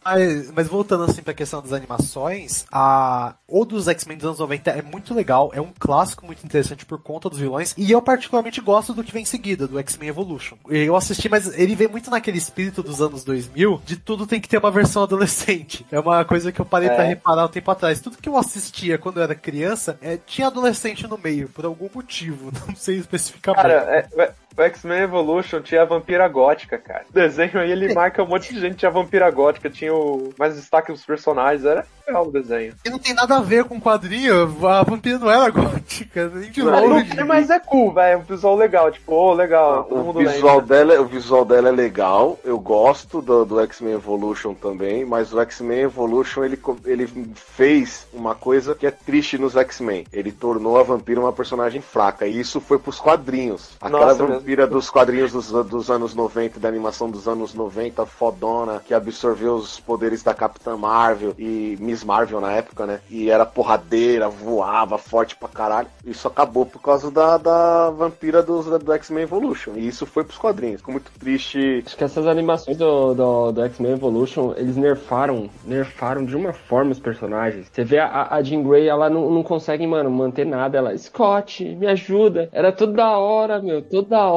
[0.03, 4.71] Mas, mas voltando assim pra questão das animações, a ou dos X-Men dos anos 90
[4.71, 8.59] é muito legal, é um clássico muito interessante por conta dos vilões, e eu particularmente
[8.59, 10.57] gosto do que vem em seguida, do X-Men Evolution.
[10.67, 14.49] Eu assisti, mas ele vem muito naquele espírito dos anos 2000, de tudo tem que
[14.49, 15.85] ter uma versão adolescente.
[15.91, 16.95] É uma coisa que eu parei É.
[16.95, 17.99] pra reparar um tempo atrás.
[18.01, 21.87] Tudo que eu assistia quando eu era criança, é, tinha adolescente no meio, por algum
[21.93, 23.61] motivo, não sei especificamente.
[23.61, 27.05] Cara, é, é, o X-Men Evolution tinha a Vampira Gótica, cara.
[27.09, 30.29] O desenho aí ele marca um monte de gente tinha a Vampira Gótica, tinha o
[30.37, 32.73] mais destaque dos personagens, era legal o desenho.
[32.85, 36.61] E não tem nada a ver com quadrinho, a vampira não era gótica, nem de
[36.63, 37.15] Não, não longe.
[37.15, 38.13] tem, mas é cool, velho.
[38.13, 40.75] É um visual legal, tipo, ô, legal, todo O mundo visual, lembra.
[40.85, 45.41] dela, o visual dela é legal, eu gosto do, do X-Men Evolution também, mas o
[45.41, 50.05] X-Men Evolution ele, ele fez uma coisa que é triste nos X-Men.
[50.13, 53.71] Ele tornou a vampira uma personagem fraca, e isso foi pros quadrinhos.
[53.81, 58.79] Aquela Nossa, vampira dos quadrinhos dos, dos anos 90, da animação dos anos 90, fodona,
[58.85, 62.99] que absorveu os poderes da Capitã Marvel e Miss Marvel na época, né?
[63.09, 65.87] E era porradeira, voava, forte pra caralho.
[66.05, 69.71] Isso acabou por causa da, da vampira dos, do X-Men Evolution.
[69.75, 70.81] E isso foi pros quadrinhos.
[70.81, 71.83] Ficou muito triste.
[71.83, 76.91] Acho que essas animações do, do, do X-Men Evolution, eles nerfaram, nerfaram de uma forma
[76.91, 77.67] os personagens.
[77.71, 80.77] Você vê a, a Jean Grey, ela não, não consegue, mano, manter nada.
[80.77, 82.47] Ela, Scott, me ajuda.
[82.51, 84.34] Era toda hora, meu, toda hora,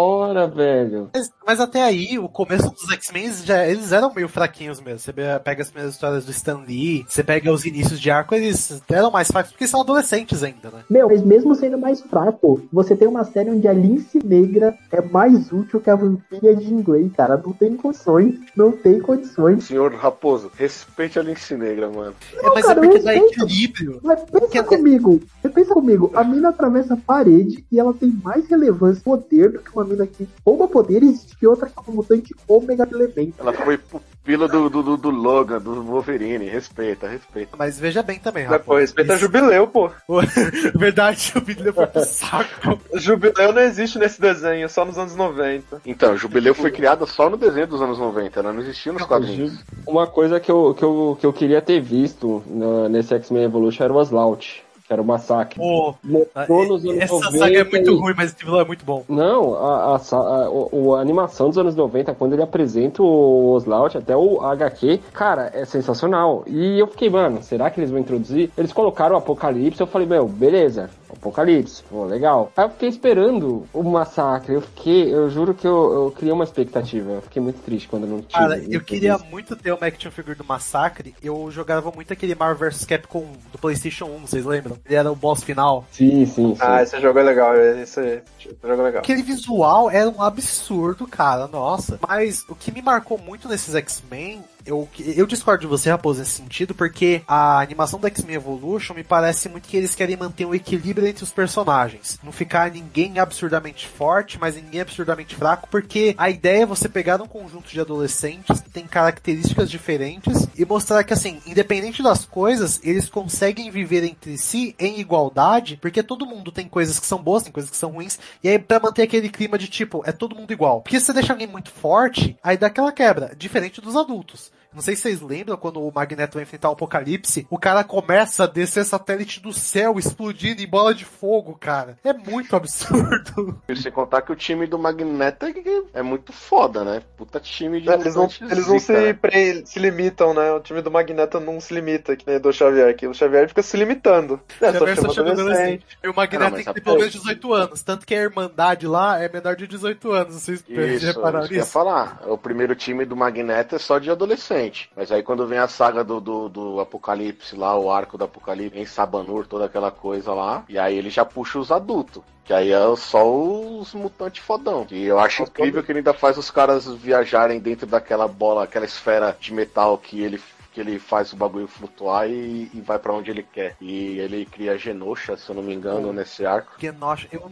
[0.55, 1.11] velho.
[1.15, 4.99] Mas, mas até aí, o começo dos X-Men, já, eles eram meio fraquinhos mesmo.
[4.99, 8.83] Você pega as primeiras histórias do Stan Lee, você pega os inícios de arco, eles
[8.89, 10.81] eram mais fracos porque são adolescentes ainda, né?
[10.89, 15.01] Meu, mas mesmo sendo mais fraco, você tem uma série onde a Lince Negra é
[15.01, 17.41] mais útil que a Vampira de inglês, cara.
[17.45, 18.35] Não tem condições.
[18.57, 19.65] Não tem condições.
[19.65, 22.15] Senhor Raposo, respeite a Lince Negra, mano.
[22.37, 24.01] É, mas cara, é porque dá equilíbrio.
[24.03, 28.11] Mas pensa Porque- comigo, você pensa comigo, a mina atravessa a parede e ela tem
[28.23, 31.83] mais relevância e poder do que uma mina que rouba poderes e outra que é
[31.87, 33.35] uma mutante ômega de elemento.
[33.39, 36.49] Ela foi pupila do, do, do, do Logan, do Wolverine.
[36.49, 37.57] Respeita, respeita.
[37.59, 38.81] Mas veja bem também, Mas, pô, rapaz.
[38.91, 39.91] respeita Isso- Jubileu, pô.
[40.75, 42.79] Verdade, vídeo foi pro saco.
[42.95, 45.83] Jubileu não existe nesse desenho, só nos anos 90.
[45.87, 49.65] Então, Jubileu foi criada só no desenho dos anos 90, ela não existia nos quadrinhos.
[49.87, 53.85] Uma coisa que eu, que eu, que eu queria ter visto na- nesse X-Men Evolution
[53.85, 55.61] era o Aslout, que era o massacre.
[55.61, 58.65] Pô, Mostrou nos anos essa 90 saga é muito e- ruim, mas esse vilão é
[58.65, 59.05] muito bom.
[59.07, 63.99] Não, a, a, a- o- a animação dos anos 90, quando ele apresenta o Oslout,
[63.99, 66.43] até o HQ, cara, é sensacional.
[66.47, 68.51] E eu fiquei, mano, será que eles vão introduzir?
[68.57, 72.53] Eles colocaram o Apocalipse, eu falei, meu, beleza, Apocalipse, pô, legal.
[72.57, 76.45] Aí eu fiquei esperando o massacre, eu fiquei, eu juro que eu, eu criei uma
[76.45, 78.41] expectativa, eu fiquei muito triste quando não tinha.
[78.41, 81.15] Cara, eu queria muito ter uma action figure do Massacre.
[81.23, 84.79] Eu jogava muito aquele Marvel vs Capcom do PlayStation 1, vocês lembram?
[84.85, 85.85] Ele era o boss final.
[85.91, 86.57] Sim, sim, sim.
[86.61, 89.01] Ah, esse jogo é legal, esse, esse jogo é legal.
[89.01, 91.99] Aquele visual era um absurdo, cara, nossa.
[92.07, 96.33] Mas o que me marcou muito nesses X-Men, eu, eu discordo de você, Raposo, nesse
[96.33, 100.55] sentido, porque a animação do X-Men Evolution me parece muito que eles querem manter um
[100.55, 102.19] equilíbrio entre os personagens.
[102.23, 107.21] Não ficar ninguém absurdamente forte, mas ninguém absurdamente fraco, porque a ideia é você pegar
[107.23, 112.79] um conjunto de adolescentes que tem características diferentes e mostrar que, assim, independente das coisas,
[112.85, 117.43] eles conseguem viver entre si em igualdade, porque todo mundo tem coisas que são boas,
[117.43, 120.37] tem coisas que são ruins, e aí pra manter aquele clima de tipo, é todo
[120.37, 120.83] mundo igual.
[120.83, 124.58] Porque se você deixa alguém muito forte, aí dá aquela quebra, diferente dos adultos.
[124.79, 128.45] Não sei se vocês lembram quando o Magneto vai enfrentar o Apocalipse, o cara começa
[128.45, 131.99] a descer satélite do céu explodindo em bola de fogo, cara.
[132.05, 133.59] É muito absurdo.
[133.69, 135.53] E sem contar que o time do Magneto é,
[135.95, 137.03] é muito foda, né?
[137.17, 139.13] Puta time de É, Eles não, eles não se, né?
[139.13, 140.53] pre- se limitam, né?
[140.53, 143.07] O time do Magneto não se limita, que nem do Xavier aqui.
[143.07, 144.41] O Xavier fica se limitando.
[144.61, 145.85] É, Já só chama adolescente.
[146.03, 147.83] E o Magneto Não, tem que ter pelo menos 18 anos.
[147.83, 150.35] Tanto que a Irmandade lá é menor de 18 anos.
[150.37, 152.23] Vocês Isso, repararam isso que eu ia falar.
[152.27, 154.68] O primeiro time do Magneto é só de adolescente.
[154.97, 158.79] Mas aí quando vem a saga do, do, do Apocalipse lá, o arco do Apocalipse
[158.79, 162.23] em Sabanur, toda aquela coisa lá, e aí ele já puxa os adultos.
[162.45, 164.87] Que aí é só os mutantes fodão.
[164.91, 168.87] E eu acho incrível que ele ainda faz os caras viajarem dentro daquela bola, aquela
[168.87, 170.41] esfera de metal que ele
[170.79, 173.75] que ele faz o bagulho flutuar e, e vai pra onde ele quer.
[173.81, 176.73] E ele cria Genosha, se eu não me engano, nesse arco.
[176.79, 177.43] Genosha, eu,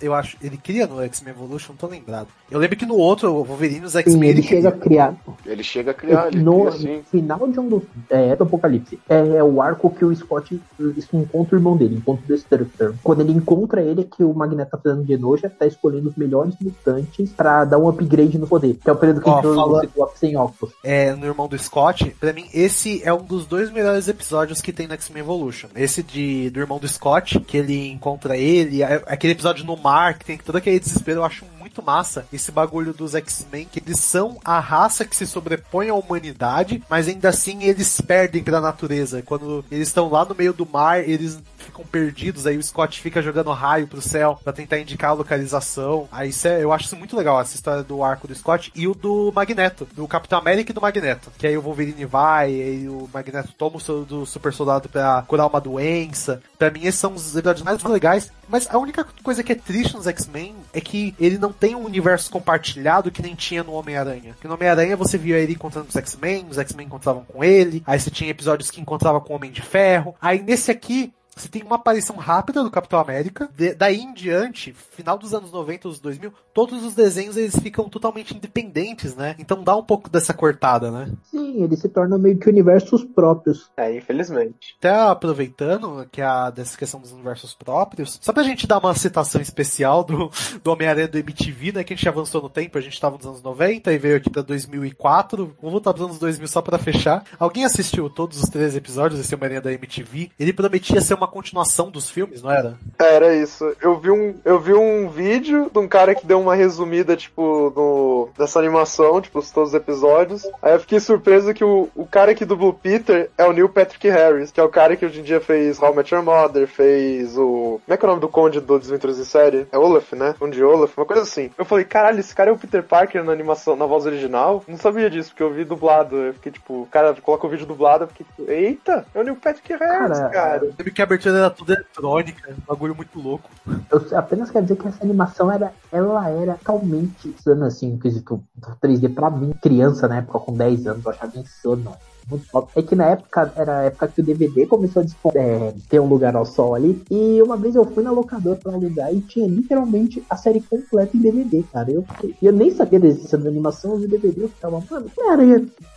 [0.00, 2.28] eu acho, ele cria no X-Men Evolution, não tô lembrado.
[2.50, 4.82] Eu lembro que no outro, o Wolverine, os X-Men, ele ele chega a cria.
[4.82, 5.14] criar.
[5.46, 7.02] Ele chega a criar, ele no cria assim.
[7.10, 7.82] final de um dos.
[8.08, 8.98] É, do Apocalipse.
[9.08, 10.60] É, é o arco que o Scott
[10.96, 12.94] isso, encontra o irmão dele, encontra o Destructor.
[13.04, 16.54] Quando ele encontra ele, é que o Magneto tá fazendo Genosha, tá escolhendo os melhores
[16.60, 18.78] mutantes pra dar um upgrade no poder.
[18.82, 20.74] Que é o período que Ó, entrou fala- no Ciclope sem óculos.
[20.82, 22.69] é, no irmão do Scott, pra mim, esse
[23.02, 25.68] é um dos dois melhores episódios que tem no X-Men Evolution.
[25.74, 30.24] Esse de, do irmão do Scott, que ele encontra ele, aquele episódio no mar, que
[30.24, 32.26] tem todo aquele desespero, eu acho muito massa.
[32.32, 37.08] Esse bagulho dos X-Men, que eles são a raça que se sobrepõe à humanidade, mas
[37.08, 39.22] ainda assim eles perdem pra natureza.
[39.22, 41.38] Quando eles estão lá no meio do mar, eles
[41.70, 46.08] ficam perdidos, aí o Scott fica jogando raio pro céu pra tentar indicar a localização.
[46.12, 48.94] Aí é, eu acho isso muito legal, essa história do arco do Scott e o
[48.94, 51.30] do Magneto, do Capitão América e do Magneto.
[51.38, 55.22] Que aí o Wolverine vai, aí o Magneto toma o seu do super soldado pra
[55.26, 56.42] curar uma doença.
[56.58, 58.30] Pra mim, esses são os episódios mais legais.
[58.50, 61.84] Mas a única coisa que é triste nos X-Men é que ele não tem um
[61.84, 64.32] universo compartilhado que nem tinha no Homem-Aranha.
[64.32, 67.98] Porque no Homem-Aranha você via ele encontrando os X-Men, os X-Men encontravam com ele, aí
[67.98, 70.16] você tinha episódios que encontrava com o Homem de Ferro.
[70.20, 73.48] Aí nesse aqui, você tem uma aparição rápida do Capitão América.
[73.56, 77.88] De- daí em diante, final dos anos 90, os 2000, todos os desenhos eles ficam
[77.88, 79.34] totalmente independentes, né?
[79.38, 81.10] Então dá um pouco dessa cortada, né?
[81.30, 83.70] Sim, eles se tornam meio que universos próprios.
[83.76, 84.76] É, infelizmente.
[84.78, 89.40] Até aproveitando que a dessa questão dos universos próprios, só pra gente dar uma citação
[89.40, 90.30] especial do,
[90.62, 91.84] do Homem-Aranha do MTV, né?
[91.84, 94.28] Que a gente avançou no tempo, a gente tava nos anos 90 e veio aqui
[94.30, 95.54] pra 2004.
[95.60, 97.24] Vamos voltar pros anos 2000 só pra fechar.
[97.38, 100.30] Alguém assistiu todos os três episódios desse Homem-Aranha da MTV?
[100.38, 102.76] Ele prometia ser uma continuação dos filmes, não era?
[102.98, 103.74] É, era isso.
[103.80, 107.72] Eu vi um, eu vi um vídeo de um cara que deu uma resumida, tipo,
[107.74, 110.46] no, dessa animação, tipo, todos os episódios.
[110.62, 113.68] Aí eu fiquei surpreso que o, o cara que dubla o Peter é o Neil
[113.68, 116.24] Patrick Harris, que é o cara que hoje em dia fez How I Met Your
[116.24, 117.80] Mother, fez o.
[117.84, 119.66] Como é que é o nome do Conde do Desventuras em Série?
[119.72, 120.34] É Olaf, né?
[120.38, 121.50] Conde Olaf, uma coisa assim.
[121.56, 124.64] Eu falei, caralho, esse cara é o Peter Parker na animação, na voz original?
[124.66, 126.16] Não sabia disso, porque eu vi dublado.
[126.16, 129.22] Eu fiquei tipo, o cara coloca o vídeo dublado, eu fiquei tipo, eita, é o
[129.22, 130.62] Neil Patrick Harris, Cara, cara.
[130.62, 133.50] Lembra que a era tudo eletrônica, um bagulho muito louco.
[133.90, 138.68] Eu apenas quero dizer que essa animação era, ela era totalmente insana, assim, quesito do
[138.82, 141.92] 3D pra mim, criança na época com 10 anos, eu achava insano.
[142.28, 142.70] Muito top.
[142.76, 146.06] É que na época, era a época que o DVD começou a é, ter um
[146.06, 147.02] lugar ao sol ali.
[147.10, 151.16] E uma vez eu fui na locadora pra alugar e tinha literalmente a série completa
[151.16, 151.90] em DVD, cara.
[151.90, 155.10] Eu, e eu nem sabia da existência da animação, eu vi DVD, eu ficava, mano,
[155.16, 155.42] cara,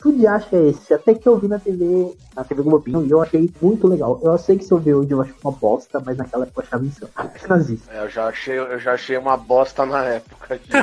[0.02, 0.94] tudo acha esse?
[0.94, 4.20] Até que eu vi na TV, na TV Globinho, e eu achei muito legal.
[4.24, 6.66] Eu sei que se eu ver hoje eu acho uma bosta, mas naquela época eu
[6.66, 7.12] achava insano.
[7.16, 7.84] Apenas isso.
[7.92, 10.60] É, eu já achei, eu já achei uma bosta na época.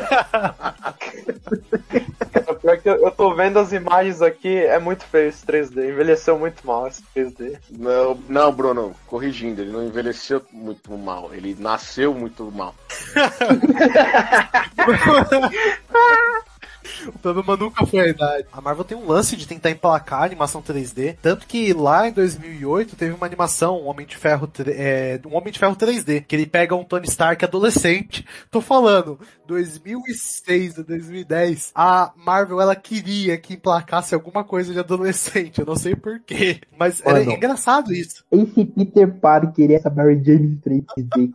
[2.61, 5.90] Pior que eu, eu tô vendo as imagens aqui, é muito feio esse 3D.
[5.90, 7.59] Envelheceu muito mal esse 3D.
[7.71, 12.75] não, não, Bruno, corrigindo, ele não envelheceu muito mal, ele nasceu muito mal.
[17.07, 18.47] O problema nunca foi a idade.
[18.53, 22.12] A Marvel tem um lance de tentar emplacar a animação 3D, tanto que lá em
[22.12, 26.37] 2008 teve uma animação, um Homem de Ferro, é, um Homem de Ferro 3D, que
[26.37, 28.27] ele pega um Tony Stark adolescente.
[28.51, 35.61] Tô falando, 2006 a 2010, a Marvel ela queria que emplacasse alguma coisa de adolescente,
[35.61, 37.33] eu não sei porquê, mas era Mano.
[37.33, 38.25] engraçado isso.
[38.31, 41.31] Esse Peter Parker e essa Mary Jane 3D.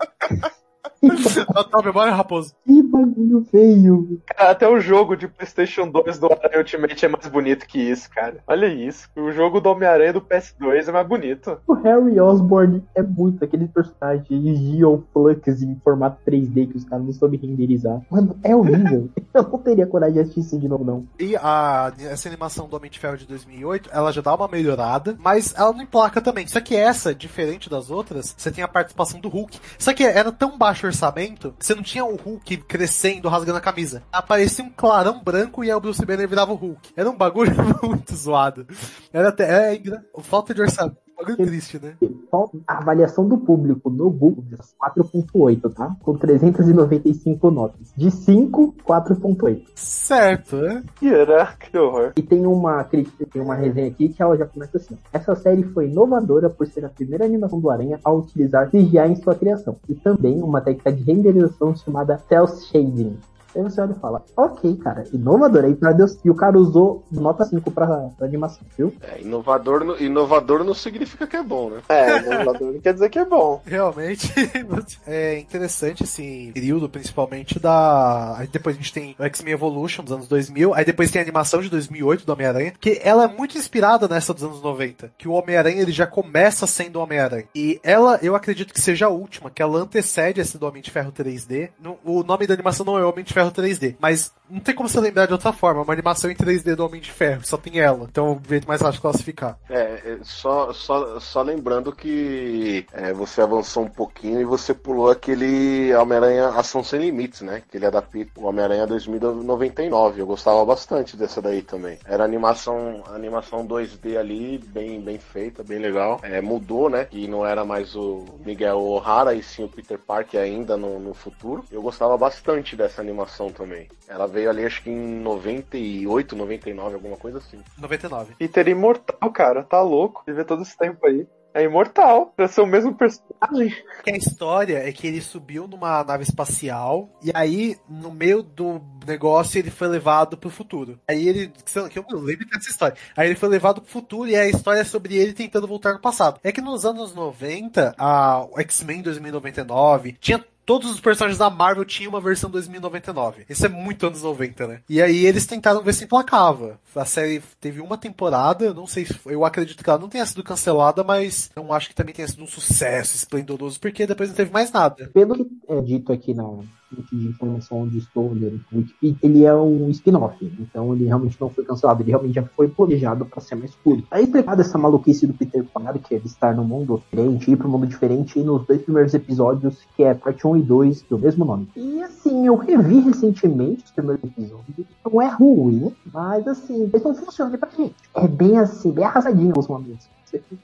[1.72, 2.54] Tá, memória, Raposo.
[2.66, 4.22] que bagulho feio.
[4.28, 8.10] Cara, até o jogo de PlayStation 2 do Homem-Aranha Ultimate é mais bonito que isso,
[8.10, 8.38] cara.
[8.48, 9.10] Olha isso.
[9.16, 11.58] O jogo do Homem-Aranha do PS2 é mais bonito.
[11.68, 17.14] O Harry Osborn é muito aquele personagem Geoflux em formato 3D que os caras não
[17.14, 18.02] soube renderizar.
[18.10, 19.10] Mano, é horrível.
[19.36, 21.06] Eu não teria coragem de assistir isso de novo, não.
[21.20, 25.16] E a, essa animação do Homem de Ferro de 2008, ela já dá uma melhorada,
[25.20, 26.48] mas ela não emplaca também.
[26.48, 29.60] Só que essa, diferente das outras, você tem a participação do Hulk.
[29.78, 34.04] Só que era tão baixo orçamento você não tinha o Hulk crescendo, rasgando a camisa.
[34.12, 36.94] Aparecia um clarão branco e aí o Bruce Banner virava o Hulk.
[36.96, 37.52] Era um bagulho
[37.84, 38.66] muito zoado.
[39.12, 39.72] Era até.
[39.72, 40.98] É, engra- falta de orçamento.
[41.18, 41.96] Bagulho triste, né?
[42.30, 44.44] Só a avaliação do público no Google,
[44.82, 45.96] 4.8, tá?
[46.04, 47.94] Com 395 notas.
[47.96, 49.64] De 5, 4.8.
[49.76, 50.84] Certo, né?
[51.00, 52.12] Caraca, que horror.
[52.16, 54.98] E tem uma crítica, tem uma resenha aqui que ela já começa assim.
[55.14, 59.16] Essa série foi inovadora por ser a primeira animação do Aranha a utilizar CGI em
[59.16, 59.78] sua criação.
[59.88, 63.18] E também uma técnica de renderização chamada Cell Shading.
[63.56, 66.18] Aí você olha e fala, ok, cara, inovador aí pra Deus.
[66.24, 67.86] E o cara usou nota 5 pra,
[68.18, 68.94] pra animação, viu?
[69.02, 71.82] É, inovador, no- inovador não significa que é bom, né?
[71.90, 73.62] É, inovador não quer dizer que é bom.
[73.66, 74.32] Realmente
[75.08, 78.36] é interessante esse período, principalmente da.
[78.38, 81.24] Aí depois a gente tem o X-Men Evolution dos anos 2000, aí depois tem a
[81.24, 85.28] animação de 2008 do Homem-Aranha, que ela é muito inspirada nessa dos anos 90, que
[85.28, 87.46] o Homem-Aranha ele já começa sendo o Homem-Aranha.
[87.56, 90.92] E ela, eu acredito que seja a última, que ela antecede essa do Homem de
[90.92, 91.70] Ferro 3D.
[91.82, 94.88] No- o nome da animação não é Homem de Ferro 3D, mas não tem como
[94.88, 97.58] você lembrar de outra forma, é uma animação em 3D do Homem de Ferro, só
[97.58, 98.08] tem ela.
[98.10, 99.58] Então é o jeito mais fácil de classificar.
[99.70, 105.10] É, é, só, só, só lembrando que é, você avançou um pouquinho e você pulou
[105.10, 107.64] aquele Homem-Aranha Ação Sem Limites, né?
[107.70, 110.22] Que ele adapta o Homem-Aranha 2099.
[110.22, 111.98] Eu gostava bastante dessa daí também.
[112.06, 116.20] Era animação, animação 2D ali, bem, bem feita, bem legal.
[116.22, 117.08] É, mudou, né?
[117.12, 121.14] E não era mais o Miguel O'Hara, e sim o Peter Parker ainda no, no
[121.14, 121.66] futuro.
[121.72, 123.88] Eu gostava bastante dessa animação também.
[124.08, 127.60] Ela veio ali, acho que em 98, 99, alguma coisa assim.
[127.78, 128.36] 99.
[128.36, 129.64] Peter imortal, cara.
[129.64, 130.24] Tá louco.
[130.26, 131.28] Viver todo esse tempo aí.
[131.54, 132.34] É imortal.
[132.36, 133.74] Pra ser o mesmo personagem.
[134.04, 138.82] Que a história é que ele subiu numa nave espacial e aí, no meio do
[139.08, 141.00] negócio, ele foi levado pro futuro.
[141.08, 141.52] Aí ele.
[141.90, 142.98] Que eu não lembro dessa história.
[143.16, 146.02] Aí ele foi levado pro futuro e a história é sobre ele tentando voltar no
[146.02, 146.40] passado.
[146.44, 150.44] É que nos anos 90, a X-Men 2099 tinha.
[150.66, 153.46] Todos os personagens da Marvel tinham uma versão 2099.
[153.50, 154.82] Isso é muito anos 90, né?
[154.90, 156.80] E aí eles tentaram ver se emplacava.
[156.96, 161.04] A série teve uma temporada, não sei eu acredito que ela não tenha sido cancelada,
[161.04, 164.72] mas não acho que também tenha sido um sucesso esplendoroso, porque depois não teve mais
[164.72, 165.10] nada.
[165.14, 166.46] Pelo que é dito aqui na
[166.90, 171.40] fonte de informação onde estou olhando no Wikipedia, ele é um spin-off, então ele realmente
[171.40, 174.04] não foi cancelado, ele realmente já foi planejado para ser mais curto.
[174.12, 177.56] Aí explicado essa maluquice do Peter Parker, que é de estar num mundo diferente, ir
[177.56, 181.02] para um mundo diferente, e nos dois primeiros episódios, que é parte 1 e 2
[181.04, 181.68] do mesmo nome.
[181.76, 187.16] E assim, eu revi recentemente os primeiros episódios, não é ruim, mas assim, eles não
[187.16, 187.96] funcionam pra gente.
[188.14, 190.08] É bem assim, bem arrasadinho os momentos.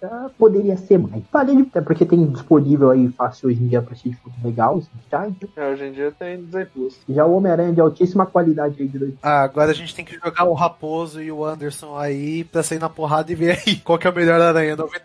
[0.01, 1.23] Já poderia ser mais.
[1.31, 4.89] Falei até porque tem disponível aí fácil hoje em dia pra assistir filme legal, assim,
[5.09, 5.49] já, então.
[5.55, 6.99] É, hoje em dia tem Disney Plus.
[7.09, 9.13] Já o Homem-Aranha de altíssima qualidade aí de dois.
[9.21, 12.79] Ah, agora a gente tem que jogar o Raposo e o Anderson aí pra sair
[12.79, 14.75] na porrada e ver aí qual que é o melhor aranha.
[14.75, 15.01] 90...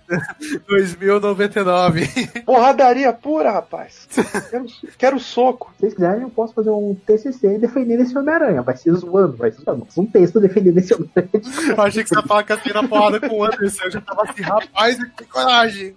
[0.67, 2.07] 2099.
[2.45, 4.09] Porradaria pura, rapaz.
[4.51, 4.67] Quero,
[4.99, 5.73] quero soco.
[5.75, 8.63] Se vocês quiserem, eu posso fazer um TCC defendendo esse Homem-Aranha.
[8.63, 9.87] Vai ser zoando, vai ser zoando.
[9.97, 11.31] Um texto defendendo esse Homem-Aranha.
[11.77, 13.85] Eu achei que você ia falar que ia sair na porrada com o Anderson.
[13.85, 15.95] Eu já tava assim, rapaz, que coragem.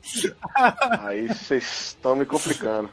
[1.01, 2.89] Aí vocês estão me complicando.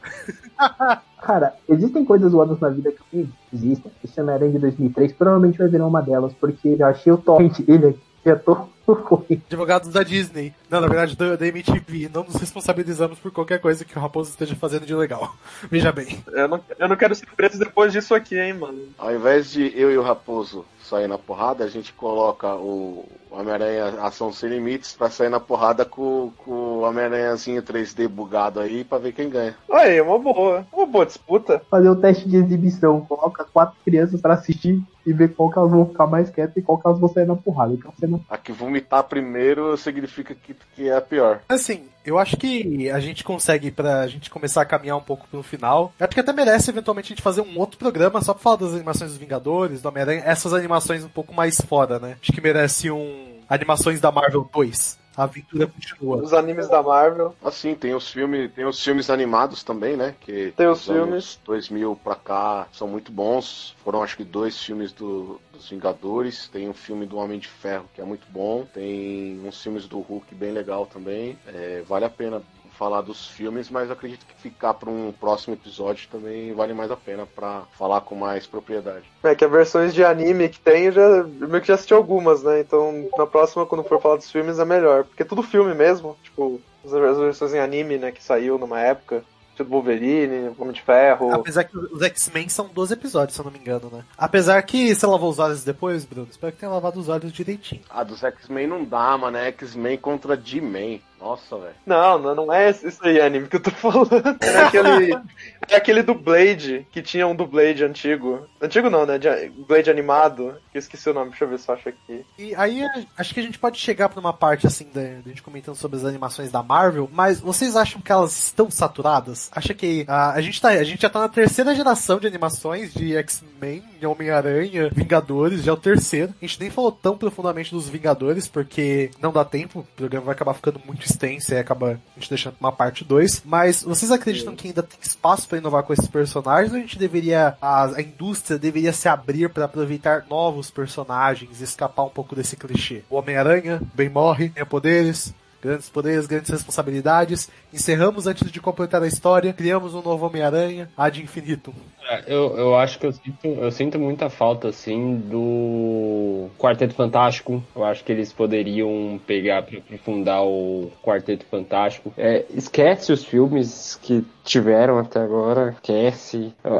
[1.21, 3.91] Cara, existem coisas zoadas na vida que existem.
[4.03, 7.87] Esse Homem-Aranha de 2003 provavelmente vai virar uma delas, porque eu achei o torrent dele
[7.87, 8.07] aqui.
[8.25, 8.67] Já tô.
[9.49, 10.53] Advogados da Disney.
[10.69, 12.09] Não, na verdade, da, da MTV.
[12.13, 15.35] Não nos responsabilizamos por qualquer coisa que o Raposo esteja fazendo de legal.
[15.69, 16.23] Veja bem.
[16.27, 18.79] Eu não, eu não quero ser preso depois disso aqui, hein, mano.
[18.97, 24.01] Ao invés de eu e o Raposo sair na porrada, a gente coloca o Homem-Aranha
[24.01, 28.97] Ação Sem Limites pra sair na porrada com, com o Homem-Aranhazinho 3D bugado aí pra
[28.97, 29.55] ver quem ganha.
[29.71, 30.65] Aí, uma boa.
[30.71, 31.61] Uma boa disputa.
[31.69, 33.01] Fazer o teste de exibição.
[33.01, 36.61] Coloca quatro crianças pra assistir e ver qual que elas vão ficar mais quietas e
[36.61, 37.73] qual que elas vão sair na porrada.
[37.73, 38.21] Então, você não...
[38.29, 41.41] A que vomitar primeiro significa que, que é a pior.
[41.47, 45.43] Assim, eu acho que a gente consegue, pra gente começar a caminhar um pouco pro
[45.43, 45.93] final.
[45.99, 48.55] Eu acho que até merece eventualmente a gente fazer um outro programa só pra falar
[48.55, 52.17] das animações dos Vingadores, do Homem-Aranha, essas animações um pouco mais fora, né?
[52.21, 53.35] Acho que merece um.
[53.49, 54.97] Animações da Marvel 2.
[55.17, 56.17] A aventura continua.
[56.17, 57.35] Os animes da Marvel.
[57.43, 60.13] Assim, tem os filmes, tem os filmes animados também, né?
[60.21, 61.39] Que Tem os filmes.
[61.43, 63.75] 2000 pra cá são muito bons.
[63.83, 66.47] Foram acho que dois filmes do, dos Vingadores.
[66.47, 68.63] Tem um filme do Homem de Ferro que é muito bom.
[68.71, 71.35] Tem uns filmes do Hulk bem legal também.
[71.47, 72.43] É, vale a pena
[72.77, 76.95] falar dos filmes, mas acredito que ficar para um próximo episódio também vale mais a
[76.95, 79.05] pena para falar com mais propriedade.
[79.23, 81.93] É que as versões de anime que tem, eu já, eu meio que já assisti
[81.93, 82.59] algumas, né?
[82.59, 85.03] Então na próxima, quando for falar dos filmes, é melhor.
[85.05, 86.15] Porque é tudo filme mesmo.
[86.23, 89.23] Tipo, as versões em anime, né, que saiu numa época.
[89.55, 91.33] Tipo Wolverine, Homem de Ferro.
[91.33, 94.05] Apesar que os X-Men são 12 episódios, se eu não me engano, né?
[94.15, 97.81] Apesar que você lavou os olhos depois, Bruno, espero que tenha lavado os olhos direitinho.
[97.89, 99.35] A dos X-Men não dá, mano.
[99.35, 100.99] É X-Men contra G-Man.
[101.19, 101.73] Nossa, velho.
[101.85, 104.09] Não, não, não é isso aí anime que eu tô falando.
[104.41, 105.13] É aquele,
[105.67, 108.45] é aquele do Blade, que tinha um do Blade antigo.
[108.61, 109.17] Antigo não, né?
[109.17, 110.55] De- Blade animado.
[110.71, 112.23] Que eu esqueci o nome, deixa eu ver se eu acho aqui.
[112.37, 115.29] E aí a- acho que a gente pode chegar pra uma parte assim da, da
[115.29, 119.49] gente comentando sobre as animações da Marvel, mas vocês acham que elas estão saturadas?
[119.51, 122.93] Acha que ah, a gente tá, a gente já tá na terceira geração de animações
[122.93, 126.33] de X-Men, de Homem-Aranha, Vingadores, já é o terceiro.
[126.41, 130.35] A gente nem falou tão profundamente dos Vingadores porque não dá tempo, o programa vai
[130.35, 134.55] acabar ficando muito extenso e acaba a gente deixando uma parte 2, mas vocês acreditam
[134.55, 138.01] que ainda tem espaço pra inovar com esses personagens ou a gente deveria a, a
[138.01, 143.03] indústria deveria se abrir pra aproveitar novos personagens e escapar um pouco desse clichê?
[143.09, 147.49] O Homem-Aranha bem morre, tem poderes, Grandes poderes, grandes responsabilidades.
[147.73, 149.53] Encerramos antes de completar a história.
[149.53, 151.73] Criamos um novo Homem-Aranha, ad infinitum.
[152.09, 157.63] É, Eu, eu acho que eu sinto, eu sinto muita falta, assim, do Quarteto Fantástico.
[157.75, 162.13] Eu acho que eles poderiam pegar pra aprofundar o Quarteto Fantástico.
[162.17, 165.75] É, esquece os filmes que tiveram até agora,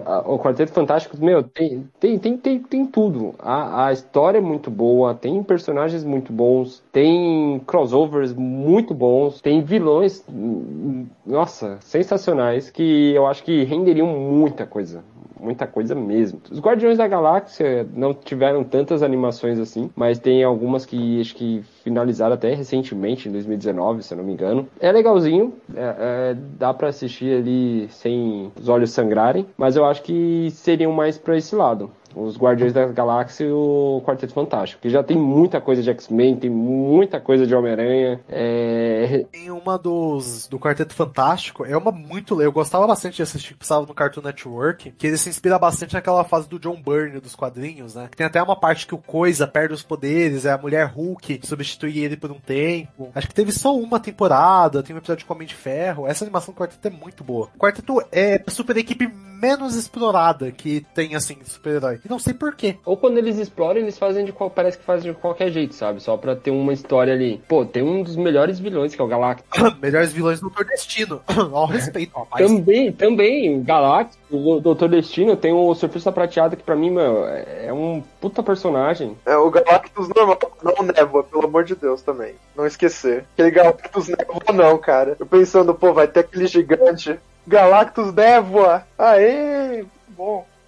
[0.06, 3.36] a- O Quarteto Fantástico, meu, tem, tem, tem, tem, tem tudo.
[3.40, 9.62] A, a história é muito boa, tem personagens muito bons, tem crossovers muito bons, tem
[9.62, 15.04] vilões, hum, nossa, sensacionais, que eu acho que renderiam muita coisa.
[15.40, 16.42] Muita coisa mesmo.
[16.50, 21.64] Os Guardiões da Galáxia não tiveram tantas animações assim, mas tem algumas que acho que
[21.84, 24.68] finalizaram até recentemente, em 2019, se eu não me engano.
[24.80, 25.96] É legalzinho, é-
[26.32, 31.18] é, dá pra assistir ali sem os olhos sangrarem, mas eu acho que seriam mais
[31.18, 31.90] pra esse lado.
[32.16, 36.36] Os Guardiões da Galáxia e o Quarteto Fantástico, que já tem muita coisa de X-Men,
[36.36, 38.20] tem muita coisa de Homem-Aranha.
[38.28, 39.26] É...
[39.32, 43.60] Tem uma dos do Quarteto Fantástico, é uma muito eu gostava bastante de assistir, que
[43.60, 47.36] passava no Cartoon Network, que ele se inspira bastante naquela fase do John Byrne dos
[47.36, 48.10] quadrinhos, né?
[48.16, 52.00] Tem até uma parte que o Coisa perde os poderes, é a mulher Hulk substitui
[52.00, 53.10] ele por um tempo.
[53.16, 56.08] Acho que teve só uma temporada, tem um episódio com Homem de Ferro.
[56.08, 57.50] Essa animação do Quarteto é muito boa.
[57.56, 62.00] O Quarteto é super equipe menos explorada que tem assim super-herói.
[62.08, 62.78] E não sei porquê.
[62.86, 66.02] Ou quando eles exploram, eles fazem de qual parece que fazem de qualquer jeito, sabe?
[66.02, 67.42] Só pra ter uma história ali.
[67.50, 69.46] Pô, tem um dos melhores vilões que é o Galactus.
[69.82, 71.22] Melhores vilões do Doutor Destino.
[71.52, 72.48] Ao respeito, rapaz.
[72.50, 77.74] Também, também, Galactus, o Doutor Destino, tem o Surfista Prateado que pra mim, meu, é
[77.74, 79.18] um puta personagem.
[79.26, 82.36] É o Galactus normal, não névoa, pelo amor de Deus também.
[82.56, 83.26] Não esquecer.
[83.34, 85.18] Aquele Galactus névoa não, cara.
[85.20, 87.20] Eu pensando, pô, vai ter aquele gigante.
[87.46, 88.84] Galactus névoa.
[88.98, 89.57] Aê!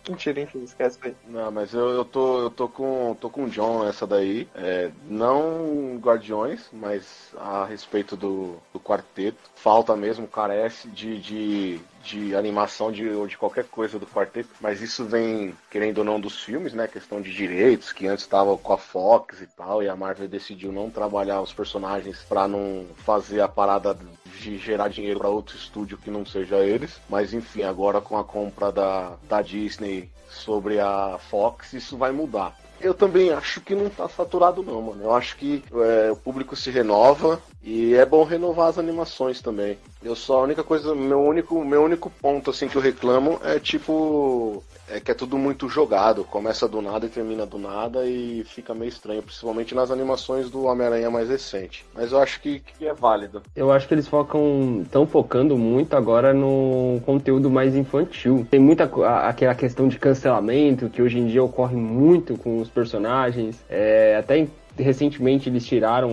[0.10, 1.16] Mentira, enfim, esquece aí.
[1.28, 4.48] Não, mas eu, eu, tô, eu tô com tô com o John nessa daí.
[4.56, 9.38] É, não Guardiões, mas a respeito do, do quarteto.
[9.56, 14.50] Falta mesmo, carece de, de, de animação de, ou de qualquer coisa do quarteto.
[14.60, 16.88] Mas isso vem, querendo ou não, dos filmes, né?
[16.88, 20.72] Questão de direitos, que antes estava com a Fox e tal, e a Marvel decidiu
[20.72, 23.94] não trabalhar os personagens pra não fazer a parada
[24.40, 27.00] de gerar dinheiro para outro estúdio que não seja eles.
[27.10, 32.58] Mas enfim, agora com a compra da, da Disney sobre a Fox, isso vai mudar.
[32.82, 35.04] Eu também acho que não tá saturado não, mano.
[35.04, 39.78] Eu acho que é, o público se renova e é bom renovar as animações também.
[40.02, 43.60] Eu só a única coisa, meu único, meu único ponto assim que eu reclamo é
[43.60, 48.44] tipo é que é tudo muito jogado, começa do nada e termina do nada e
[48.44, 51.86] fica meio estranho, principalmente nas animações do Homem-Aranha mais recente.
[51.94, 53.42] Mas eu acho que, que é válido.
[53.56, 58.48] Eu acho que eles focam, estão focando muito agora no conteúdo mais infantil.
[58.50, 58.90] Tem muita
[59.28, 63.64] aquela questão de cancelamento que hoje em dia ocorre muito com os personagens.
[63.70, 64.48] É, até
[64.78, 66.10] recentemente eles tiraram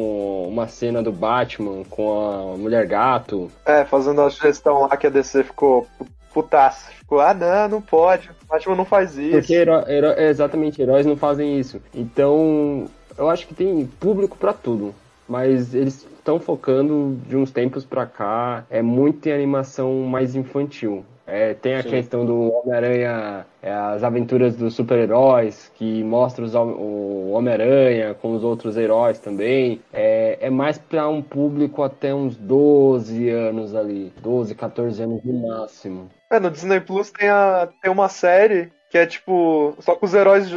[0.46, 3.50] uma cena do Batman com a Mulher Gato.
[3.64, 5.86] É, fazendo a gestão lá que a DC ficou
[6.32, 6.90] putaça.
[6.90, 8.30] Ficou, ah não, não pode.
[8.48, 9.38] Batman não faz isso.
[9.38, 11.80] Porque heró heró exatamente, heróis não fazem isso.
[11.94, 12.86] Então,
[13.16, 14.94] eu acho que tem público para tudo.
[15.28, 21.04] Mas eles estão focando de uns tempos pra cá, é muito em animação mais infantil.
[21.26, 21.90] É, tem a Sim.
[21.90, 28.44] questão do Homem-Aranha, é, as aventuras dos super-heróis, que mostra os, o Homem-Aranha com os
[28.44, 29.80] outros heróis também.
[29.92, 35.48] É, é mais para um público até uns 12 anos ali, 12, 14 anos no
[35.48, 36.08] máximo.
[36.30, 40.14] É, no Disney Plus tem, a, tem uma série que é tipo, só com os
[40.14, 40.48] heróis,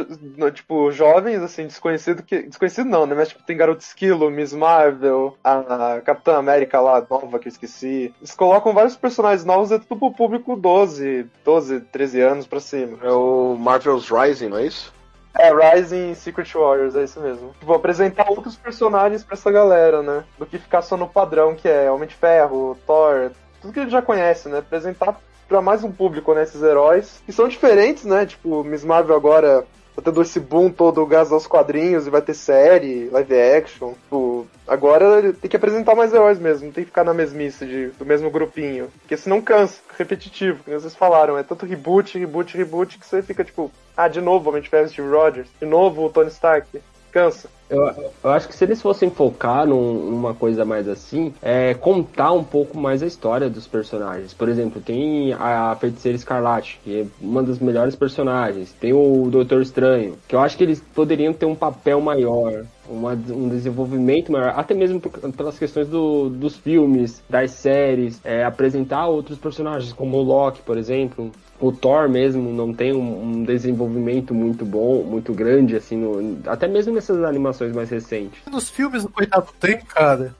[0.54, 2.42] tipo, jovens, assim, desconhecido que.
[2.42, 3.14] Desconhecido não, né?
[3.14, 8.14] Mas tipo, tem Garoto Esquilo, Miss Marvel, a Capitã América lá, nova, que eu esqueci.
[8.20, 12.98] Eles colocam vários personagens novos, é tudo pro público 12, 12, 13 anos pra cima.
[13.02, 14.92] É o Marvel's Rising, não é isso?
[15.38, 17.54] É, Rising Secret Warriors, é isso mesmo.
[17.62, 20.24] Vou apresentar outros personagens pra essa galera, né?
[20.38, 23.90] Do que ficar só no padrão, que é Homem de Ferro, Thor, tudo que ele
[23.90, 24.58] já conhece, né?
[24.58, 25.20] Apresentar
[25.50, 26.44] para mais um público, né?
[26.44, 27.20] Esses heróis.
[27.26, 28.24] Que são diferentes, né?
[28.24, 32.34] Tipo, Miss Marvel agora tá tendo esse boom todo gás aos quadrinhos e vai ter
[32.34, 33.94] série, live action.
[33.94, 37.86] Tipo, agora tem que apresentar mais heróis mesmo, não tem que ficar na mesmice de,
[37.88, 38.88] do mesmo grupinho.
[39.00, 41.36] Porque senão cansa, repetitivo, como vocês falaram.
[41.36, 44.88] É tanto reboot, reboot, reboot que você fica tipo, ah, de novo Homem de Ferro
[44.88, 46.80] Steve Rogers, de novo o Tony Stark.
[47.10, 47.48] Cansa.
[47.70, 52.32] Eu, eu, acho que se eles fossem focar num, numa coisa mais assim, é contar
[52.32, 54.34] um pouco mais a história dos personagens.
[54.34, 58.72] Por exemplo, tem a Feiticeira Escarlate, que é uma das melhores personagens.
[58.72, 62.64] Tem o Doutor Estranho, que eu acho que eles poderiam ter um papel maior.
[62.88, 68.42] Uma, um desenvolvimento maior, até mesmo por, pelas questões do, dos filmes, das séries, é,
[68.42, 71.30] apresentar outros personagens, como o Loki, por exemplo,
[71.60, 76.66] o Thor mesmo não tem um, um, desenvolvimento muito bom, muito grande, assim, no, até
[76.66, 78.40] mesmo nessas animações mais recentes.
[78.50, 80.34] Nos filmes, o coitado tem, cara.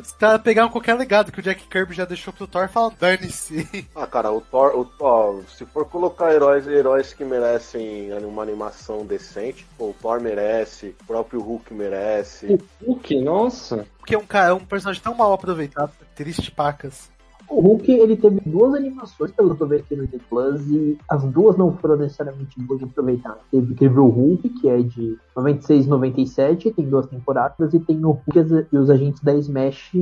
[0.00, 2.92] Os caras pegaram qualquer legado que o Jack Kirby já deixou pro Thor e falam,
[2.98, 3.86] dane-se.
[3.94, 9.04] Ah, cara, o Thor, o Thor, se for colocar heróis, heróis que merecem uma animação
[9.04, 12.46] decente, o Thor merece, o próprio Hulk merece.
[12.46, 13.86] O Hulk, nossa.
[13.98, 17.10] Porque é um, cara, é um personagem tão mal aproveitado, triste pacas.
[17.48, 21.24] O Hulk, ele teve duas animações, pelo que eu aqui no The Plus, e as
[21.24, 23.38] duas não foram necessariamente boas de aproveitar.
[23.50, 28.10] Teve, teve o Hulk, que é de 96 97, tem duas temporadas, e tem o
[28.10, 29.92] Hulk e os Agentes da Smash,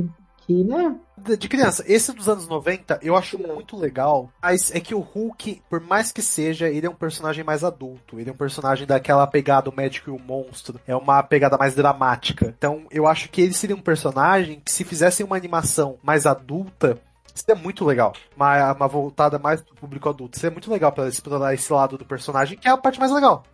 [0.47, 0.97] que, né...
[1.39, 5.63] De criança, esse dos anos 90 eu acho muito legal, mas é que o Hulk,
[5.71, 8.21] por mais que seja, ele é um personagem mais adulto.
[8.21, 10.79] Ele é um personagem daquela pegada o médico e o monstro.
[10.87, 12.53] É uma pegada mais dramática.
[12.59, 17.01] Então eu acho que ele seria um personagem que, se fizessem uma animação mais adulta,
[17.35, 18.13] isso é muito legal.
[18.37, 20.37] Uma, uma voltada mais pro público adulto.
[20.37, 23.13] Isso é muito legal para explorar esse lado do personagem, que é a parte mais
[23.13, 23.45] legal.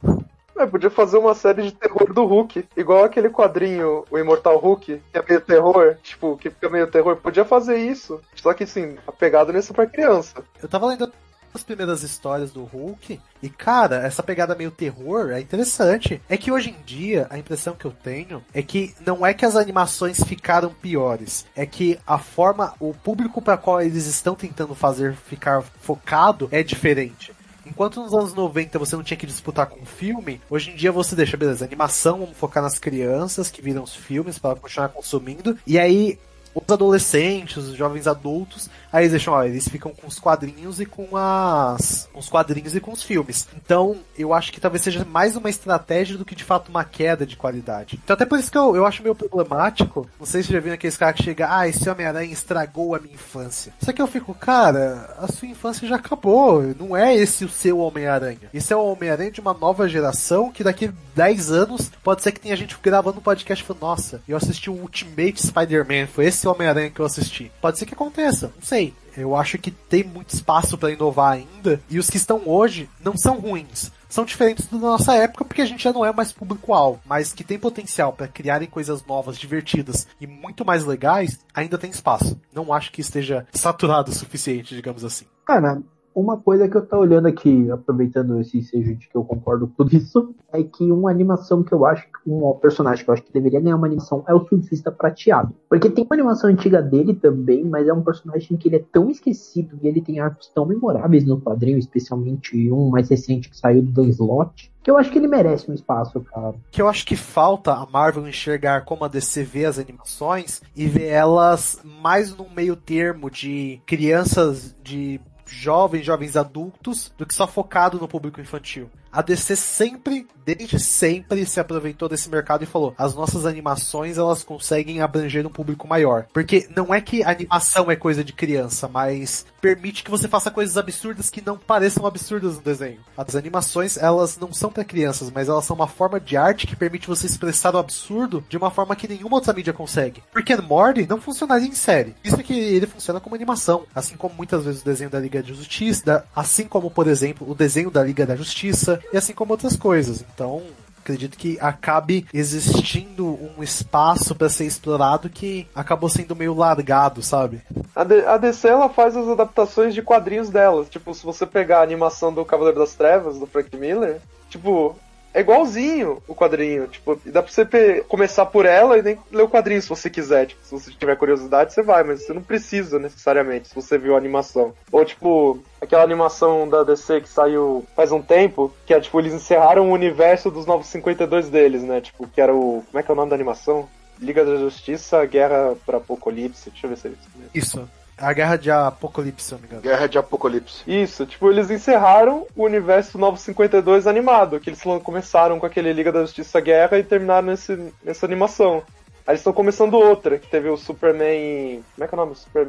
[0.59, 4.85] É, podia fazer uma série de terror do Hulk, igual aquele quadrinho, o Imortal Hulk,
[4.85, 7.17] que é meio terror, tipo, que fica meio terror.
[7.17, 8.21] Podia fazer isso.
[8.37, 10.45] Só que, assim, a pegada nisso pra criança.
[10.63, 11.11] Eu tava lendo
[11.55, 13.21] as primeiras histórias do Hulk.
[13.43, 16.21] E, cara, essa pegada meio terror é interessante.
[16.29, 19.45] É que hoje em dia, a impressão que eu tenho é que não é que
[19.45, 21.47] as animações ficaram piores.
[21.57, 26.63] É que a forma, o público para qual eles estão tentando fazer ficar focado é
[26.63, 27.33] diferente.
[27.71, 31.15] Enquanto nos anos 90 você não tinha que disputar com filme, hoje em dia você
[31.15, 35.57] deixa, beleza, animação, vamos focar nas crianças que viram os filmes para continuar consumindo.
[35.67, 36.19] E aí
[36.55, 40.87] os adolescentes, os jovens adultos, aí eles deixam, ó, eles ficam com os quadrinhos e
[40.87, 42.09] com as.
[42.13, 43.49] com os quadrinhos e com os filmes.
[43.57, 47.27] Então, eu acho que talvez seja mais uma estratégia do que de fato uma queda
[47.27, 48.01] de qualidade.
[48.03, 50.09] Então, até por isso que eu, eu acho meio problemático.
[50.19, 53.15] Não sei se já viu aqueles caras que chegam, ah, esse Homem-Aranha estragou a minha
[53.15, 53.73] infância.
[53.81, 56.63] Só que eu fico, cara, a sua infância já acabou.
[56.79, 58.51] Não é esse o seu Homem-Aranha.
[58.53, 62.41] Esse é o Homem-Aranha de uma nova geração que daqui 10 anos pode ser que
[62.41, 66.91] tenha gente gravando um podcast falando, nossa, eu assisti o Ultimate Spider-Man, foi esse Homem-Aranha
[66.91, 67.51] que eu assisti.
[67.61, 68.95] Pode ser que aconteça, não sei.
[69.17, 73.17] Eu acho que tem muito espaço para inovar ainda, e os que estão hoje não
[73.17, 73.91] são ruins.
[74.09, 77.45] São diferentes da nossa época porque a gente já não é mais público-alvo, mas que
[77.45, 82.41] tem potencial para criarem coisas novas, divertidas e muito mais legais, ainda tem espaço.
[82.53, 85.27] Não acho que esteja saturado o suficiente, digamos assim.
[85.47, 85.81] Cara,
[86.15, 89.75] uma coisa que eu tô olhando aqui, aproveitando esse seja de que eu concordo com
[89.75, 93.33] tudo isso, é que uma animação que eu acho um personagem que eu acho que
[93.33, 95.55] deveria ganhar uma animação é o Surfista Prateado.
[95.69, 99.11] Porque tem uma animação antiga dele também, mas é um personagem que ele é tão
[99.11, 103.83] esquecido e ele tem arcos tão memoráveis no quadrinho, especialmente um mais recente que saiu
[103.83, 106.55] do Dan Slott, que eu acho que ele merece um espaço, cara.
[106.71, 110.87] Que eu acho que falta a Marvel enxergar como a DC vê as animações e
[110.87, 117.47] ver elas mais num meio termo de crianças de jovens, jovens adultos, do que só
[117.47, 118.91] focado no público infantil.
[119.13, 124.45] A DC sempre, desde sempre, se aproveitou desse mercado e falou: as nossas animações elas
[124.45, 126.27] conseguem abranger um público maior.
[126.33, 130.77] Porque não é que animação é coisa de criança, mas permite que você faça coisas
[130.77, 133.01] absurdas que não pareçam absurdas no desenho.
[133.17, 136.77] As animações, elas não são para crianças, mas elas são uma forma de arte que
[136.77, 140.23] permite você expressar o absurdo de uma forma que nenhuma outra mídia consegue.
[140.33, 142.15] Porque Morty não funcionaria em série.
[142.23, 143.85] Isso é que ele funciona como animação.
[143.95, 147.55] Assim como muitas vezes o desenho da Liga da Justiça, assim como, por exemplo, o
[147.55, 150.25] desenho da Liga da Justiça, e assim como outras coisas.
[150.35, 150.63] Então,
[150.99, 157.63] acredito que acabe existindo um espaço para ser explorado que acabou sendo meio largado, sabe?
[157.95, 160.89] A, D a DC ela faz as adaptações de quadrinhos delas.
[160.89, 164.97] Tipo, se você pegar a animação do Cavaleiro das Trevas, do Frank Miller, tipo,
[165.33, 166.87] é igualzinho o quadrinho.
[166.89, 170.47] Tipo, dá pra você começar por ela e nem ler o quadrinho se você quiser.
[170.47, 174.15] Tipo, se você tiver curiosidade, você vai, mas você não precisa necessariamente se você viu
[174.15, 174.75] a animação.
[174.91, 179.33] Ou tipo, aquela animação da DC que saiu faz um tempo, que é tipo, eles
[179.33, 182.01] encerraram o universo dos Novos 52 deles, né?
[182.01, 182.85] Tipo, que era o.
[182.91, 183.89] Como é que é o nome da animação?
[184.21, 186.71] Liga da Justiça, Guerra para Apocalipse.
[186.71, 187.51] Deixa eu ver se é isso mesmo.
[187.55, 187.89] Isso.
[188.21, 189.83] A Guerra de Apocalipse, se não me engano.
[189.83, 190.83] Guerra de Apocalipse.
[190.87, 196.13] Isso, tipo, eles encerraram o universo Novo 52 animado, que eles começaram com aquele Liga
[196.13, 198.83] da Justiça Guerra e terminaram nesse, nessa animação.
[199.27, 201.83] Aí eles estão começando outra, que teve o Superman.
[201.95, 202.35] Como é que é o nome?
[202.35, 202.69] Super...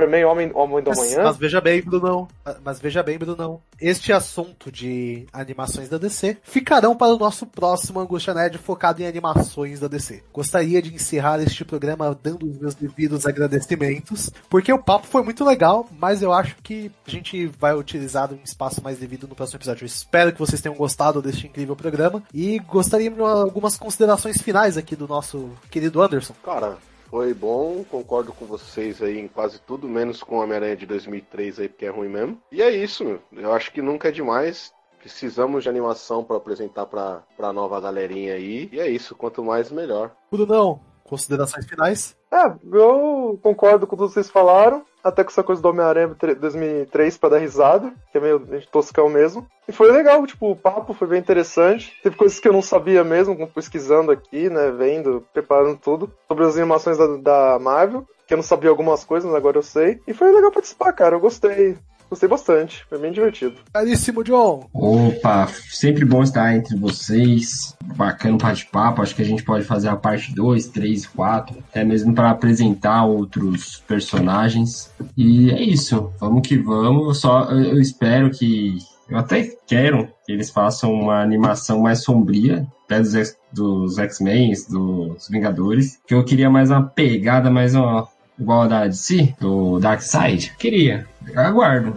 [0.00, 1.22] Superman Homem, Homem do Mas, Amanhã.
[1.24, 2.28] mas veja bem, Brunão.
[2.64, 3.60] Mas veja bem, Brunão.
[3.78, 9.06] Este assunto de animações da DC ficarão para o nosso próximo Angústia Nerd focado em
[9.06, 10.22] animações da DC.
[10.32, 15.44] Gostaria de encerrar este programa dando os meus devidos agradecimentos, porque o papo foi muito
[15.44, 19.58] legal, mas eu acho que a gente vai utilizar um espaço mais devido no próximo
[19.58, 19.82] episódio.
[19.84, 24.78] Eu espero que vocês tenham gostado deste incrível programa e gostaria de algumas considerações finais
[24.78, 26.34] aqui do nosso querido Anderson.
[26.42, 26.78] Cara,
[27.10, 31.58] foi bom, concordo com vocês aí em quase tudo, menos com o Homem-Aranha de 2003
[31.58, 32.40] aí, porque é ruim mesmo.
[32.52, 33.20] E é isso, meu.
[33.32, 34.72] Eu acho que nunca é demais.
[35.00, 38.68] Precisamos de animação para apresentar pra, pra nova galerinha aí.
[38.70, 40.12] E é isso, quanto mais melhor.
[40.30, 42.16] Brunão, considerações finais?
[42.30, 44.84] É, eu concordo com tudo que vocês falaram.
[45.02, 48.40] Até com essa coisa do Homem-Aranha 2003 pra dar risada, que é meio
[48.70, 49.46] toscão mesmo.
[49.66, 51.96] E foi legal, tipo, o papo foi bem interessante.
[52.02, 56.56] Teve coisas que eu não sabia mesmo, pesquisando aqui, né, vendo, preparando tudo, sobre as
[56.56, 60.00] animações da, da Marvel, que eu não sabia algumas coisas, mas agora eu sei.
[60.06, 61.76] E foi legal participar, cara, eu gostei.
[62.10, 63.54] Gostei bastante, foi bem divertido.
[63.72, 64.68] Caríssimo John.
[64.74, 67.76] Opa, sempre bom estar entre vocês.
[67.96, 69.00] Bacana o bate-papo.
[69.00, 73.04] Acho que a gente pode fazer a parte 2, 3, 4, até mesmo para apresentar
[73.04, 74.92] outros personagens.
[75.16, 76.12] E é isso.
[76.18, 77.06] Vamos que vamos.
[77.06, 78.76] Eu só eu espero que
[79.08, 85.28] eu até quero que eles façam uma animação mais sombria, até dos, dos X-Men, dos
[85.28, 88.08] Vingadores, que eu queria mais uma pegada, mais uma
[88.40, 90.56] igual a da DC, do Darkseid.
[90.58, 91.06] Queria.
[91.36, 91.96] Aguardo.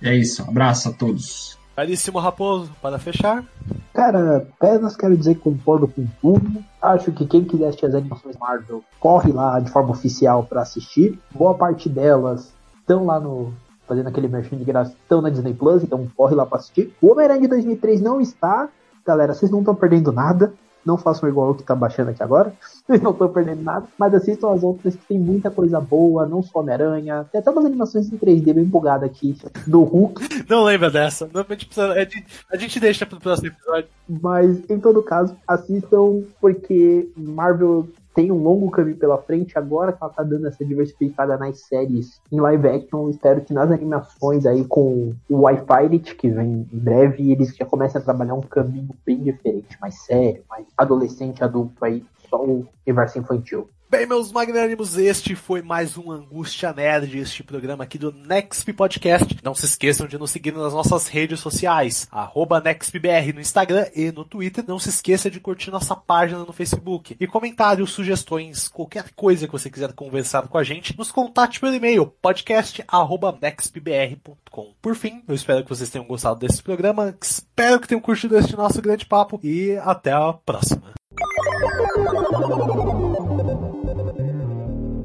[0.00, 0.42] E é isso.
[0.42, 1.56] Abraço a todos.
[1.74, 3.44] Caríssimo Raposo, para fechar.
[3.92, 6.64] Cara, apenas quero dizer que concordo com tudo.
[6.80, 11.18] Acho que quem quiser assistir as animações Marvel, corre lá de forma oficial pra assistir.
[11.34, 13.52] Boa parte delas estão lá no.
[13.86, 16.92] Fazendo aquele merchan de graça, estão na Disney Plus, então corre lá pra assistir.
[17.00, 18.68] O Homem-Aranha de 2003 não está.
[19.06, 20.52] Galera, vocês não estão perdendo nada.
[20.86, 22.52] Não façam igual o que tá baixando aqui agora.
[23.02, 23.86] Não estão perdendo nada.
[23.98, 27.26] Mas assistam as outras que tem muita coisa boa, não só Homem-Aranha.
[27.32, 30.22] Tem até umas animações em 3D bem empolgada aqui do Hulk.
[30.48, 31.24] Não lembra dessa.
[31.24, 33.88] Normalmente precisa, é de- a gente deixa pro próximo episódio.
[34.08, 39.58] Mas, em todo caso, assistam porque Marvel tem um longo caminho pela frente.
[39.58, 43.70] Agora que ela tá dando essa diversificada nas séries em live action, espero que nas
[43.70, 48.40] animações aí com o Wi-Fi que vem em breve, eles já comecem a trabalhar um
[48.40, 53.68] caminho bem diferente, mais sério, mais adolescente, adulto aí, só o universo infantil.
[53.88, 59.38] Bem, meus magnânimos, este foi mais um Angústia Nerd, este programa aqui do Nexp Podcast.
[59.44, 64.24] Não se esqueçam de nos seguir nas nossas redes sociais, arroba no Instagram e no
[64.24, 64.64] Twitter.
[64.66, 67.16] Não se esqueça de curtir nossa página no Facebook.
[67.20, 71.72] E comentários, sugestões, qualquer coisa que você quiser conversar com a gente, nos contate pelo
[71.72, 74.74] e-mail podcast.nextbr.com.
[74.82, 78.56] Por fim, eu espero que vocês tenham gostado desse programa, espero que tenham curtido este
[78.56, 80.96] nosso grande papo e até a próxima.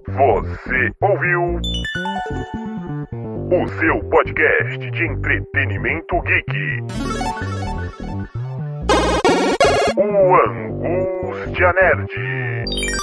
[0.08, 1.62] Você ouviu
[3.52, 6.84] o seu podcast de entretenimento geek.
[9.98, 13.01] O Angústia Nerd.